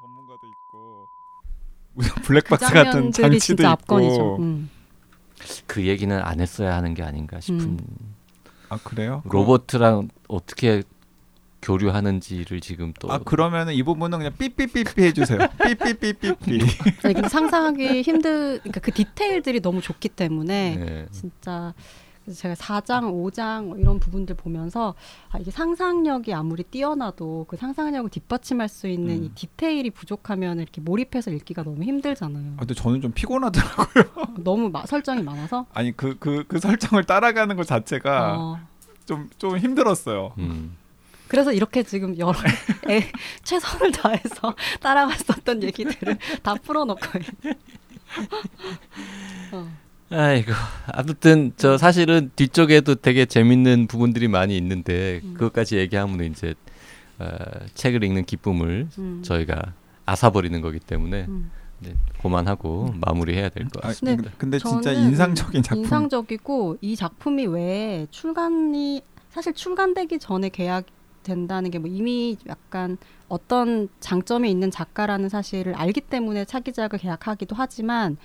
전문가도 0.00 0.48
있고 0.48 1.08
무슨 1.94 2.12
블랙박스 2.22 2.66
그 2.66 2.74
같은 2.74 3.12
장치도 3.12 3.62
있고. 3.62 4.38
음. 4.40 4.68
그 5.68 5.86
얘기는 5.86 6.20
안 6.20 6.40
했어야 6.40 6.74
하는 6.74 6.94
게 6.94 7.04
아닌가 7.04 7.38
싶은 7.38 7.60
음. 7.60 7.78
아 8.70 8.78
그래요? 8.82 9.22
로버트랑 9.26 10.08
어떻게 10.28 10.82
교류하는지를 11.62 12.60
지금 12.60 12.92
또 12.98 13.10
아 13.12 13.18
그러면은 13.18 13.74
이 13.74 13.82
부분은 13.82 14.18
그냥 14.18 14.32
삐삐삐삐 14.38 15.02
해주세요. 15.02 15.38
삐삐삐삐삐. 15.62 16.58
네, 16.58 17.12
근데 17.12 17.28
상상하기 17.28 18.00
힘들, 18.02 18.58
그러니까 18.60 18.80
그 18.80 18.92
디테일들이 18.92 19.60
너무 19.60 19.82
좋기 19.82 20.08
때문에 20.08 20.76
네. 20.76 21.06
진짜 21.10 21.74
그래서 22.24 22.40
제가 22.42 22.54
4장, 22.54 23.10
5장 23.10 23.64
뭐 23.66 23.76
이런 23.78 23.98
부분들 23.98 24.36
보면서 24.36 24.94
아, 25.30 25.38
이게 25.38 25.50
상상력이 25.50 26.32
아무리 26.34 26.62
뛰어나도 26.62 27.46
그 27.48 27.56
상상력을 27.56 28.10
뒷받침할 28.10 28.68
수 28.68 28.88
있는 28.88 29.16
음. 29.18 29.24
이 29.24 29.28
디테일이 29.34 29.90
부족하면 29.90 30.58
이렇게 30.60 30.80
몰입해서 30.80 31.30
읽기가 31.30 31.62
너무 31.62 31.82
힘들잖아요. 31.82 32.54
아, 32.56 32.60
근데 32.60 32.74
저는 32.74 33.00
좀 33.00 33.12
피곤하더라고요. 33.12 34.04
너무 34.44 34.68
마- 34.70 34.84
설정이 34.86 35.22
많아서 35.22 35.66
아니 35.74 35.96
그 35.96 36.18
그 36.18 36.44
그 36.46 36.58
설정을 36.60 37.04
따라가는 37.04 37.56
것 37.56 37.66
자체가 37.66 38.36
어, 38.38 38.58
좀 39.06 39.28
좀 39.38 39.58
힘들었어요. 39.58 40.34
음. 40.38 40.76
그래서 41.28 41.52
이렇게 41.52 41.82
지금 41.84 42.18
여러 42.18 42.34
애, 42.88 43.08
최선을 43.44 43.92
다해서 43.92 44.54
따라갔었던 44.80 45.62
얘기들을 45.62 46.18
다 46.42 46.54
풀어놓고. 46.54 47.00
어. 49.52 49.68
아이고 50.10 50.52
아무튼 50.86 51.52
저 51.56 51.78
사실은 51.78 52.30
뒤쪽에도 52.34 52.96
되게 52.96 53.26
재밌는 53.26 53.86
부분들이 53.86 54.26
많이 54.28 54.56
있는데 54.56 55.20
음. 55.22 55.34
그것까지 55.34 55.76
얘기하면 55.78 56.24
이제 56.32 56.54
어, 57.18 57.26
책을 57.74 58.02
읽는 58.02 58.24
기쁨을 58.24 58.88
음. 58.98 59.22
저희가 59.24 59.72
앗아버리는 60.06 60.60
거기 60.60 60.80
때문에 60.80 61.26
음. 61.28 61.50
이제 61.80 61.94
그만하고 62.20 62.92
마무리해야 63.06 63.50
될것 63.50 63.84
아, 63.84 63.88
같습니다. 63.88 64.22
근데, 64.22 64.36
근데 64.36 64.58
진짜 64.58 64.92
인상적인 64.92 65.62
작품. 65.62 65.84
인상적이고 65.84 66.78
이 66.80 66.96
작품이 66.96 67.46
왜 67.46 68.06
출간이 68.10 69.02
사실 69.30 69.54
출간되기 69.54 70.18
전에 70.18 70.48
계약 70.48 70.86
된다는 71.22 71.70
게 71.70 71.78
뭐 71.78 71.88
이미 71.88 72.36
약간 72.48 72.96
어떤 73.28 73.88
장점이 74.00 74.50
있는 74.50 74.70
작가라는 74.72 75.28
사실을 75.28 75.74
알기 75.74 76.00
때문에 76.00 76.46
차기작을 76.46 76.98
계약하기도 76.98 77.54
하지만 77.56 78.16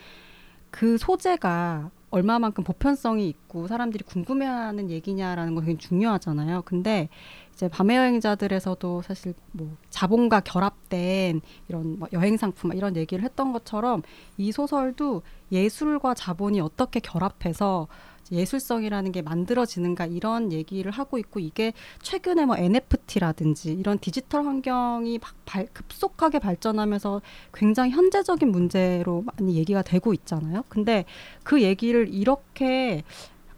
그 0.76 0.98
소재가 0.98 1.90
얼마만큼 2.10 2.66
보편성이 2.66 3.30
있고 3.30 3.68
사람들이 3.68 4.04
궁금해하는 4.04 4.90
얘기냐라는 4.90 5.56
건 5.56 5.64
굉장히 5.64 5.88
중요하잖아요. 5.88 6.64
근데 6.64 7.08
이제 7.54 7.70
밤의 7.70 7.96
여행자들에서도 7.96 9.02
사실 9.04 9.34
뭐 9.54 9.78
자본과 9.90 10.42
결합된 10.42 11.40
이런 11.70 11.98
뭐 11.98 12.10
여행 12.12 12.36
상품 12.36 12.74
이런 12.74 12.98
얘기를 12.98 13.24
했던 13.24 13.54
것처럼 13.54 14.02
이 14.36 14.52
소설도 14.52 15.22
예술과 15.54 16.14
자본이 16.14 16.60
어떻게 16.60 17.00
결합해서 17.00 17.88
예술성이라는 18.32 19.12
게 19.12 19.22
만들어지는가 19.22 20.08
이런 20.08 20.52
얘기를 20.52 20.92
하고 20.92 21.18
있고 21.18 21.40
이게 21.40 21.74
최근에 22.02 22.46
뭐 22.46 22.58
NFT라든지 22.58 23.74
이런 23.74 24.00
디지털 24.00 24.46
환경이 24.46 25.20
막 25.20 25.34
발- 25.46 25.68
급속하게 25.74 26.40
발전하면서 26.40 27.22
굉장히 27.54 27.92
현재적인 27.92 28.50
문제로 28.52 29.24
많이 29.26 29.56
얘기가 29.56 29.82
되고 29.82 30.14
있잖아요. 30.14 30.64
근데 30.70 31.06
그 31.44 31.62
얘기를 31.62 32.08
이렇게 32.14 33.04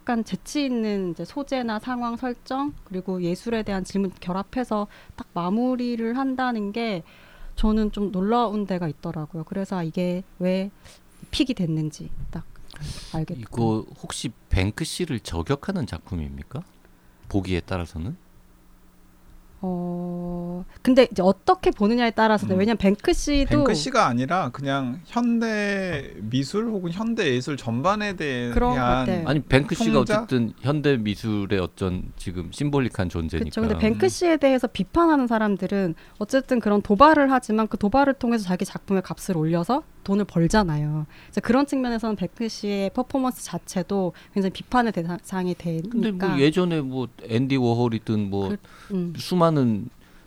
약간 0.00 0.24
재치 0.24 0.64
있는 0.64 1.10
이제 1.10 1.24
소재나 1.24 1.78
상황 1.80 2.16
설정 2.16 2.72
그리고 2.84 3.22
예술에 3.22 3.62
대한 3.62 3.84
질문 3.84 4.10
결합해서 4.20 4.86
딱 5.16 5.26
마무리를 5.34 6.16
한다는 6.16 6.72
게 6.72 7.02
저는 7.56 7.92
좀 7.92 8.12
놀라운 8.12 8.66
데가 8.66 8.88
있더라고요. 8.88 9.44
그래서 9.44 9.82
이게 9.82 10.22
왜 10.38 10.70
픽이 11.30 11.54
됐는지 11.54 12.08
딱 12.30 12.44
알겠고. 13.12 13.40
이거 13.40 13.86
혹시 14.02 14.30
뱅크 14.48 14.84
씨를 14.84 15.20
저격하는 15.20 15.86
작품입니까? 15.86 16.62
보기에 17.28 17.60
따라서는 17.60 18.16
어 19.60 20.64
근데 20.82 21.08
이제 21.10 21.20
어떻게 21.22 21.70
보느냐에 21.70 22.12
따라서 22.12 22.46
음. 22.46 22.58
왜냐면 22.58 22.76
뱅크시도 22.76 23.48
뱅크시가 23.64 24.06
아니라 24.06 24.50
그냥 24.50 25.00
현대 25.06 26.12
미술 26.20 26.66
혹은 26.66 26.92
현대 26.92 27.34
예술 27.34 27.56
전반에 27.56 28.14
대한 28.14 28.52
그런 28.52 28.70
것 28.70 28.76
같아요. 28.76 29.26
아니 29.26 29.40
뱅크 29.40 29.74
씨가? 29.74 30.00
어쨌든 30.00 30.52
현대 30.60 30.96
미술의 30.96 31.58
어떤 31.58 32.04
지금 32.16 32.50
심볼릭한 32.52 33.08
존재니까. 33.08 33.50
그렇죠. 33.50 33.60
근데 33.62 33.78
뱅크시에 33.78 34.36
대해서 34.36 34.66
비판하는 34.68 35.26
사람들은 35.26 35.94
어쨌든 36.18 36.60
그런 36.60 36.80
도발을 36.80 37.32
하지만 37.32 37.66
그 37.66 37.76
도발을 37.78 38.14
통해서 38.14 38.44
자기 38.44 38.64
작품의 38.64 39.02
값을 39.02 39.36
올려서 39.36 39.82
돈을 40.04 40.24
벌잖아요. 40.24 41.06
그래서 41.26 41.40
그런 41.42 41.66
측면에서는 41.66 42.16
뱅크시의 42.16 42.90
퍼포먼스 42.90 43.44
자체도 43.44 44.12
굉장히 44.32 44.52
비판의 44.52 44.92
대상이 44.92 45.54
되니까. 45.54 45.88
근데 45.90 46.10
뭐 46.12 46.38
예전에 46.38 46.80
뭐 46.80 47.08
앤디 47.24 47.56
워홀이든 47.56 48.30
뭐 48.30 48.48
그- 48.88 48.94
음. 48.94 49.12
수많은 49.16 49.47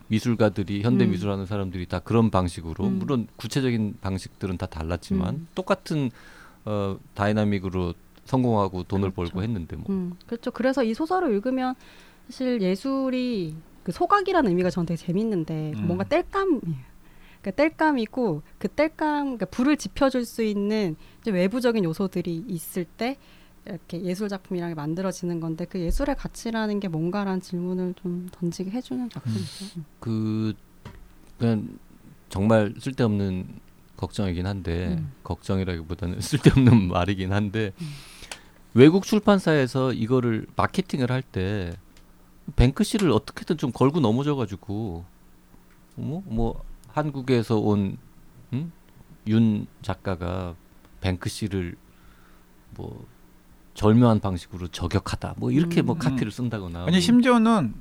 미술가들이 0.08 0.82
현대 0.82 1.06
음. 1.06 1.12
미술하는 1.12 1.46
사람들이 1.46 1.86
다 1.86 2.00
그런 2.00 2.30
방식으로 2.30 2.86
음. 2.86 3.00
물론 3.00 3.28
구체적인 3.38 3.96
방식들은 4.02 4.58
다 4.58 4.66
달랐지만 4.66 5.36
음. 5.36 5.48
똑같은 5.56 6.12
어 6.66 6.98
dynamic으로 7.14 7.94
성공하고 8.26 8.84
돈을 8.84 9.12
그렇죠. 9.12 9.34
벌고 9.34 9.44
했는데 9.44 9.76
뭐 9.76 9.86
음, 9.90 10.14
그렇죠. 10.28 10.52
그래서 10.52 10.84
이 10.84 10.94
소설을 10.94 11.34
읽으면 11.34 11.76
사실 12.28 12.62
예술이 12.62 13.56
그 13.84 13.92
소각이라는 13.92 14.50
의미가 14.50 14.70
저는 14.70 14.86
되게 14.86 14.98
재밌는데 14.98 15.74
음. 15.76 15.88
뭔가 15.88 16.04
땔감이에요. 16.04 16.92
그러니까 17.42 17.64
땔감이고 17.64 18.44
그 18.60 18.68
땔감, 18.68 19.24
그러니까 19.24 19.46
불을 19.48 19.78
지펴줄 19.78 20.26
수 20.26 20.44
있는 20.44 20.96
외부적인 21.26 21.84
요소들이 21.84 22.46
있을 22.48 22.86
때 22.86 23.18
이렇게 23.66 24.02
예술 24.02 24.28
작품이랑 24.28 24.74
만들어지는 24.74 25.40
건데 25.40 25.66
그 25.66 25.80
예술의 25.80 26.16
가치라는 26.16 26.80
게 26.80 26.88
뭔가라는 26.88 27.42
질문을 27.42 27.94
좀 28.02 28.28
던지게 28.32 28.72
해주는 28.72 29.10
작품이죠. 29.10 29.66
음. 29.78 29.86
그 30.00 30.54
그냥 31.38 31.78
정말 32.30 32.74
쓸데없는 32.80 33.48
걱정이긴 33.98 34.48
한데 34.48 34.96
음. 34.98 35.12
걱정이라기보다는 35.24 36.22
쓸데없는 36.22 36.88
말이긴 36.88 37.34
한데 37.34 37.74
음. 37.82 37.88
외국 38.74 39.04
출판사에서 39.04 39.94
이거를 39.94 40.48
마케팅을 40.56 41.12
할 41.12 41.22
때 41.22 41.74
뱅크 42.56 42.84
씨를 42.84 43.12
어떻게든 43.12 43.58
좀 43.58 43.72
걸고 43.72 44.00
넘어져 44.00 44.36
가지고 44.36 45.06
뭐, 45.96 46.24
뭐 46.26 46.64
한국에서 46.88 47.58
온 47.60 47.98
음? 48.54 48.72
윤 49.28 49.68
작가가 49.82 50.56
뱅크시를 51.00 51.76
뭐 52.76 53.06
절묘한 53.74 54.20
방식으로 54.20 54.68
저격하다 54.68 55.36
뭐 55.38 55.52
이렇게 55.52 55.82
뭐 55.82 55.96
음. 55.96 56.00
카피를 56.00 56.32
쓴다거나 56.32 56.84
아니 56.84 56.92
뭐 56.92 57.00
심지어는 57.00 57.74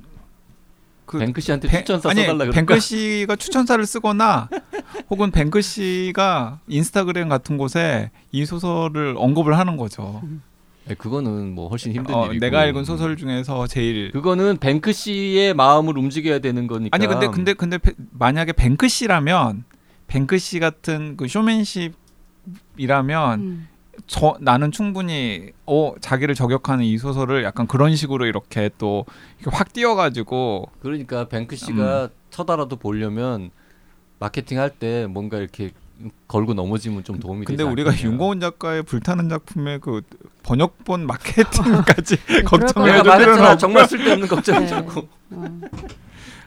그 1.05 1.19
뱅크시한테 1.19 1.67
뱅- 1.67 1.81
추천사 1.81 2.09
아니, 2.09 2.21
써달라 2.21 2.37
그럴까? 2.45 2.55
뱅크시가 2.55 3.35
추천사를 3.35 3.85
쓰거나 3.85 4.47
혹은 5.09 5.31
뱅크시가 5.31 6.61
인스타그램 6.67 7.27
같은 7.27 7.57
곳에 7.57 8.11
이 8.31 8.45
소설을 8.45 9.15
언급을 9.17 9.57
하는 9.57 9.75
거죠. 9.75 10.21
네, 10.85 10.95
그거는 10.95 11.53
뭐 11.53 11.67
훨씬 11.67 11.91
힘든 11.93 12.15
어, 12.15 12.27
일이고 12.27 12.39
내가 12.39 12.65
읽은 12.65 12.85
소설 12.85 13.17
중에서 13.17 13.67
제일 13.67 14.11
그거는 14.13 14.57
뱅크시의 14.57 15.53
마음을 15.53 15.97
움직여야 15.97 16.39
되는 16.39 16.65
거니까 16.67 16.95
아니 16.95 17.07
근데 17.07 17.27
근데 17.27 17.53
근데 17.53 17.77
페- 17.77 17.91
만약에 18.11 18.53
뱅크 18.53 18.87
씨라면 18.87 19.65
뱅크 20.07 20.37
씨 20.39 20.59
같은 20.59 21.17
그 21.17 21.27
쇼맨십이라면 21.27 23.39
음. 23.41 23.67
저 24.07 24.35
나는 24.39 24.71
충분히 24.71 25.51
어 25.65 25.93
자기를 25.99 26.33
저격하는 26.35 26.83
이 26.85 26.97
소설을 26.97 27.43
약간 27.43 27.67
그런 27.67 27.95
식으로 27.95 28.25
이렇게 28.25 28.69
또 28.77 29.05
확 29.47 29.73
띄워가지고 29.73 30.69
그러니까 30.81 31.25
뱅크 31.27 31.55
씨가 31.55 32.03
음. 32.05 32.09
쳐다라도 32.29 32.75
보려면 32.77 33.51
마케팅 34.19 34.59
할 34.59 34.69
때 34.69 35.07
뭔가 35.07 35.37
이렇게 35.37 35.71
걸고 36.27 36.53
넘어지면 36.53 37.03
좀 37.03 37.19
도움이 37.19 37.45
근데 37.45 37.63
되지 37.63 37.71
우리가 37.71 37.91
않겠냐. 37.91 38.11
윤고은 38.11 38.39
작가의 38.39 38.83
불타는 38.83 39.29
작품의 39.29 39.79
그 39.79 40.01
번역본 40.43 41.05
마케팅까지 41.05 42.43
걱정을 42.45 42.97
해줄 42.99 43.17
필요는 43.17 43.57
정말 43.57 43.87
쓸데없는 43.87 44.27
걱정 44.29 44.59
네. 44.59 44.67
자꾸 44.67 45.07
어. 45.31 45.59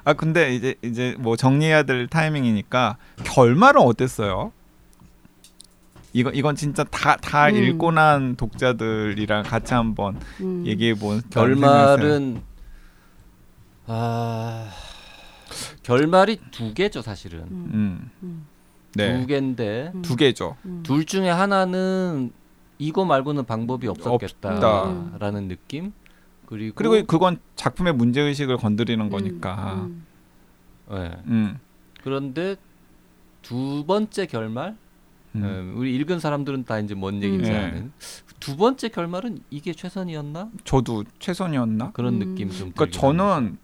아 0.05 0.13
근데 0.13 0.55
이제 0.55 0.75
이제 0.83 1.15
뭐 1.19 1.37
정리해야 1.37 1.83
될 1.85 2.07
타이밍이니까 2.09 2.97
결말은 3.25 3.81
어땠어요? 3.83 4.53
이거 6.15 6.31
이건 6.31 6.55
진짜 6.55 6.85
다다 6.85 7.49
음. 7.49 7.57
읽고 7.57 7.91
난 7.91 8.37
독자들이랑 8.37 9.43
같이 9.43 9.75
한번 9.75 10.19
음. 10.41 10.65
얘기해 10.65 10.95
본 10.95 11.21
결말은 11.29 12.41
아 13.87 14.71
결말이 15.83 16.39
두 16.53 16.73
개죠 16.73 17.03
사실은 17.03 17.41
음. 17.51 17.71
음. 17.75 18.11
음. 18.23 18.47
네. 18.95 19.21
두 19.21 19.27
개인데 19.27 19.91
음. 19.93 20.03
두 20.03 20.15
개죠. 20.15 20.57
음. 20.65 20.85
둘 20.85 21.05
중에 21.05 21.29
하나는 21.29 22.33
이거 22.79 23.05
말고는 23.05 23.45
방법이 23.45 23.89
없었겠다라는 23.89 25.49
느낌 25.49 25.93
그리고 26.47 26.77
그리고 26.77 27.07
그건 27.07 27.39
작품의 27.57 27.93
문제 27.93 28.21
의식을 28.21 28.57
건드리는 28.59 29.11
거니까. 29.11 29.89
음. 30.89 31.59
그런데 32.05 32.55
두 33.43 33.85
번째 33.85 34.27
결말 34.27 34.77
음. 35.37 35.43
예, 35.45 35.79
우리 35.79 35.95
읽은 35.97 36.21
사람들은 36.21 36.65
다 36.65 36.79
이제 36.79 36.95
뭔 36.95 37.23
얘기인지 37.23 37.51
음. 37.51 37.57
아는 37.57 37.93
두 38.41 38.57
번째 38.57 38.89
결말은 38.89 39.41
이게 39.51 39.73
최선이었나 39.73 40.51
저도 40.65 41.05
최선이었나? 41.19 41.93
그런 41.93 42.15
음. 42.15 42.19
느낌 42.21 42.51
좀 42.51 42.73
그러니까. 42.75 42.99
저는 42.99 43.59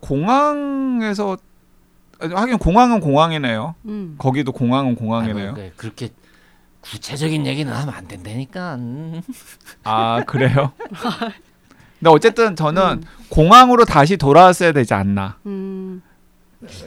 공항에서 0.00 1.36
아니, 2.20 2.34
하긴 2.34 2.58
공항은 2.58 3.00
공항이네요. 3.00 3.74
음. 3.86 4.14
거기도 4.18 4.52
공항은 4.52 4.94
공항이네요. 4.96 5.54
그- 5.54 5.72
그렇게 5.76 6.10
구체적인 6.80 7.46
얘기는 7.46 7.70
하면 7.72 7.94
안 7.94 8.06
된다니까 8.08 8.76
음. 8.76 9.20
아 9.84 10.22
그래요? 10.26 10.72
근데 11.98 12.10
어쨌든 12.10 12.56
저는 12.56 12.82
음. 12.82 13.02
공항으로 13.28 13.84
다시 13.84 14.16
돌아왔어야 14.16 14.72
되지 14.72 14.94
않나. 14.94 15.38
음. 15.46 16.02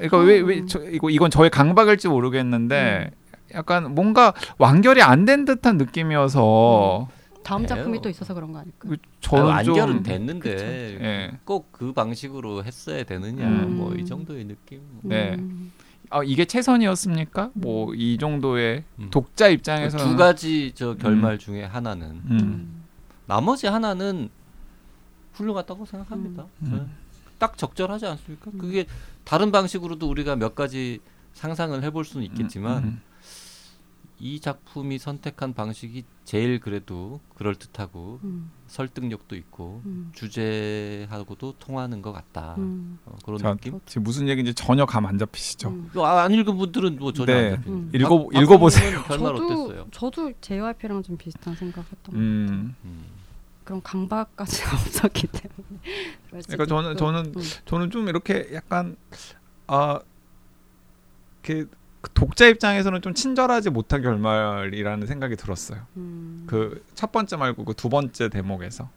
이거 0.03 0.17
왜왜 0.17 0.63
이거 0.91 1.09
이건 1.09 1.29
저의 1.31 1.49
강박일지 1.49 2.07
모르겠는데 2.09 3.11
약간 3.53 3.93
뭔가 3.95 4.33
완결이 4.57 5.01
안 5.01 5.25
된 5.25 5.45
듯한 5.45 5.77
느낌이어서 5.77 7.07
다음 7.43 7.61
돼요. 7.65 7.67
작품이 7.69 8.01
또 8.01 8.09
있어서 8.09 8.33
그런 8.33 8.51
거 8.51 8.59
아닐까? 8.59 8.77
그 8.79 8.97
저는 9.19 9.63
좀 9.63 9.75
완결은 9.75 10.03
됐는데. 10.03 10.97
예. 11.01 11.31
꼭그 11.45 11.93
방식으로 11.93 12.63
했어야 12.63 13.03
되느냐 13.03 13.47
음. 13.47 13.77
뭐이 13.77 14.05
정도의 14.05 14.45
느낌 14.45 14.81
네. 15.01 15.35
음. 15.39 15.71
아 16.09 16.21
이게 16.23 16.45
최선이었습니까? 16.45 17.51
뭐 17.53 17.93
이 17.95 18.17
정도의 18.19 18.83
음. 18.99 19.07
독자 19.11 19.47
입장에서 19.47 19.97
두 19.97 20.15
가지 20.15 20.71
저 20.75 20.95
결말 20.95 21.37
중에 21.39 21.63
하나는 21.63 22.07
음. 22.07 22.27
음. 22.31 22.83
나머지 23.25 23.67
하나는 23.67 24.29
훌륭하다고 25.33 25.85
생각합니다. 25.85 26.45
음. 26.63 26.69
네. 26.73 26.85
딱 27.39 27.57
적절하지 27.57 28.05
않습니까? 28.05 28.51
음. 28.53 28.57
그게 28.59 28.85
다른 29.23 29.51
방식으로도 29.51 30.07
우리가 30.09 30.35
몇 30.35 30.53
가지 30.53 30.99
상상을 31.33 31.81
해볼 31.81 32.03
수는 32.05 32.25
있겠지만 32.27 32.83
음. 32.83 33.01
이 34.23 34.39
작품이 34.39 34.99
선택한 34.99 35.53
방식이 35.55 36.03
제일 36.25 36.59
그래도 36.59 37.19
그럴 37.35 37.55
듯하고 37.55 38.19
음. 38.23 38.51
설득력도 38.67 39.35
있고 39.35 39.81
음. 39.85 40.11
주제하고도 40.13 41.55
통하는 41.59 42.01
것 42.03 42.11
같다. 42.11 42.53
음. 42.59 42.99
어, 43.05 43.15
그런 43.25 43.39
자, 43.39 43.53
느낌. 43.55 43.79
지금 43.87 44.03
무슨 44.03 44.27
얘기인지 44.29 44.53
전혀 44.53 44.85
감 44.85 45.07
안 45.07 45.17
잡히시죠? 45.17 45.69
음. 45.69 45.89
아, 45.95 46.21
안 46.21 46.31
읽은 46.33 46.55
분들은 46.55 46.99
뭐 46.99 47.11
전혀 47.11 47.33
네. 47.33 47.49
안 47.49 47.55
잡히는. 47.57 47.77
음. 47.77 47.91
읽어 47.95 48.29
박- 48.29 48.41
읽어보세요. 48.41 49.01
결말 49.03 49.35
저도 49.35 49.45
어땠어요? 49.63 49.87
저도 49.91 50.31
JYP랑 50.39 51.01
좀 51.03 51.17
비슷한 51.17 51.55
생각했던 51.55 51.97
것 52.03 52.11
같아요. 52.11 52.21
음. 52.21 52.75
음. 52.85 53.05
그런 53.63 53.81
강박까지 53.81 54.61
없었기 55.11 55.27
때문에. 55.27 55.79
그러니까 56.29 56.65
저는. 56.67 56.97
저는 56.97 57.33
음. 57.35 57.41
저는 57.65 57.89
좀 57.91 58.07
이렇게 58.07 58.49
약간 58.53 58.95
아그 59.67 60.01
독자 62.13 62.47
입장에서는 62.47 63.01
좀 63.01 63.13
친절하지 63.13 63.69
못한 63.69 64.01
결말이라는 64.01 65.05
생각이 65.07 65.35
들었어요. 65.35 65.81
음. 65.97 66.43
그첫 66.47 67.11
번째 67.11 67.35
말고 67.37 67.65
그 67.65 67.73
두 67.73 67.89
번째 67.89 68.29
대목에서. 68.29 68.89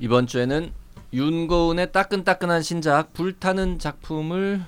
이번 0.00 0.26
주에는 0.26 0.72
윤고은의 1.12 1.92
따끈따끈한 1.92 2.62
신작 2.62 3.12
불타는 3.12 3.78
작품을 3.78 4.64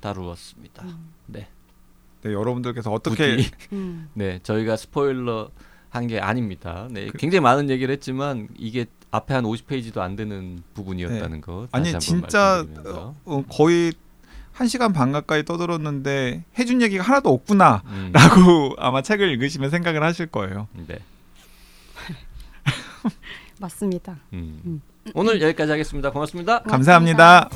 다루었습니다. 0.00 0.82
음. 0.82 1.10
네. 1.26 1.46
네, 2.22 2.32
여러분들께서 2.32 2.90
어떻게 2.92 3.36
음. 3.72 4.08
네 4.14 4.40
저희가 4.42 4.76
스포일러 4.76 5.50
한 5.90 6.08
게 6.08 6.18
아닙니다. 6.18 6.88
네 6.90 7.06
그- 7.06 7.18
굉장히 7.18 7.40
많은 7.40 7.70
얘기를 7.70 7.92
했지만 7.92 8.48
이게 8.58 8.86
앞에 9.12 9.32
한 9.32 9.44
50페이지도 9.44 9.98
안 9.98 10.16
되는 10.16 10.60
부분이었다는 10.74 11.40
거 11.40 11.68
다시 11.70 11.80
아니 11.80 11.84
한번 11.90 12.00
진짜 12.00 12.38
말씀드리면서. 12.64 13.14
어, 13.24 13.44
거의 13.48 13.92
한 14.58 14.66
시간 14.66 14.92
반 14.92 15.12
가까이 15.12 15.44
떠들었는데 15.44 16.42
해준 16.58 16.82
얘기가 16.82 17.04
하나도 17.04 17.32
없구나라고 17.32 17.80
음, 17.86 18.12
아마 18.78 19.02
책을 19.02 19.28
읽으시면 19.30 19.70
생각을 19.70 20.02
하실 20.02 20.26
거예요. 20.26 20.66
네. 20.88 20.98
맞습니다. 23.60 24.16
음. 24.32 24.82
오늘 25.14 25.40
여기까지 25.40 25.70
하겠습니다. 25.70 26.10
고맙습니다. 26.10 26.64
감사합니다. 26.64 27.48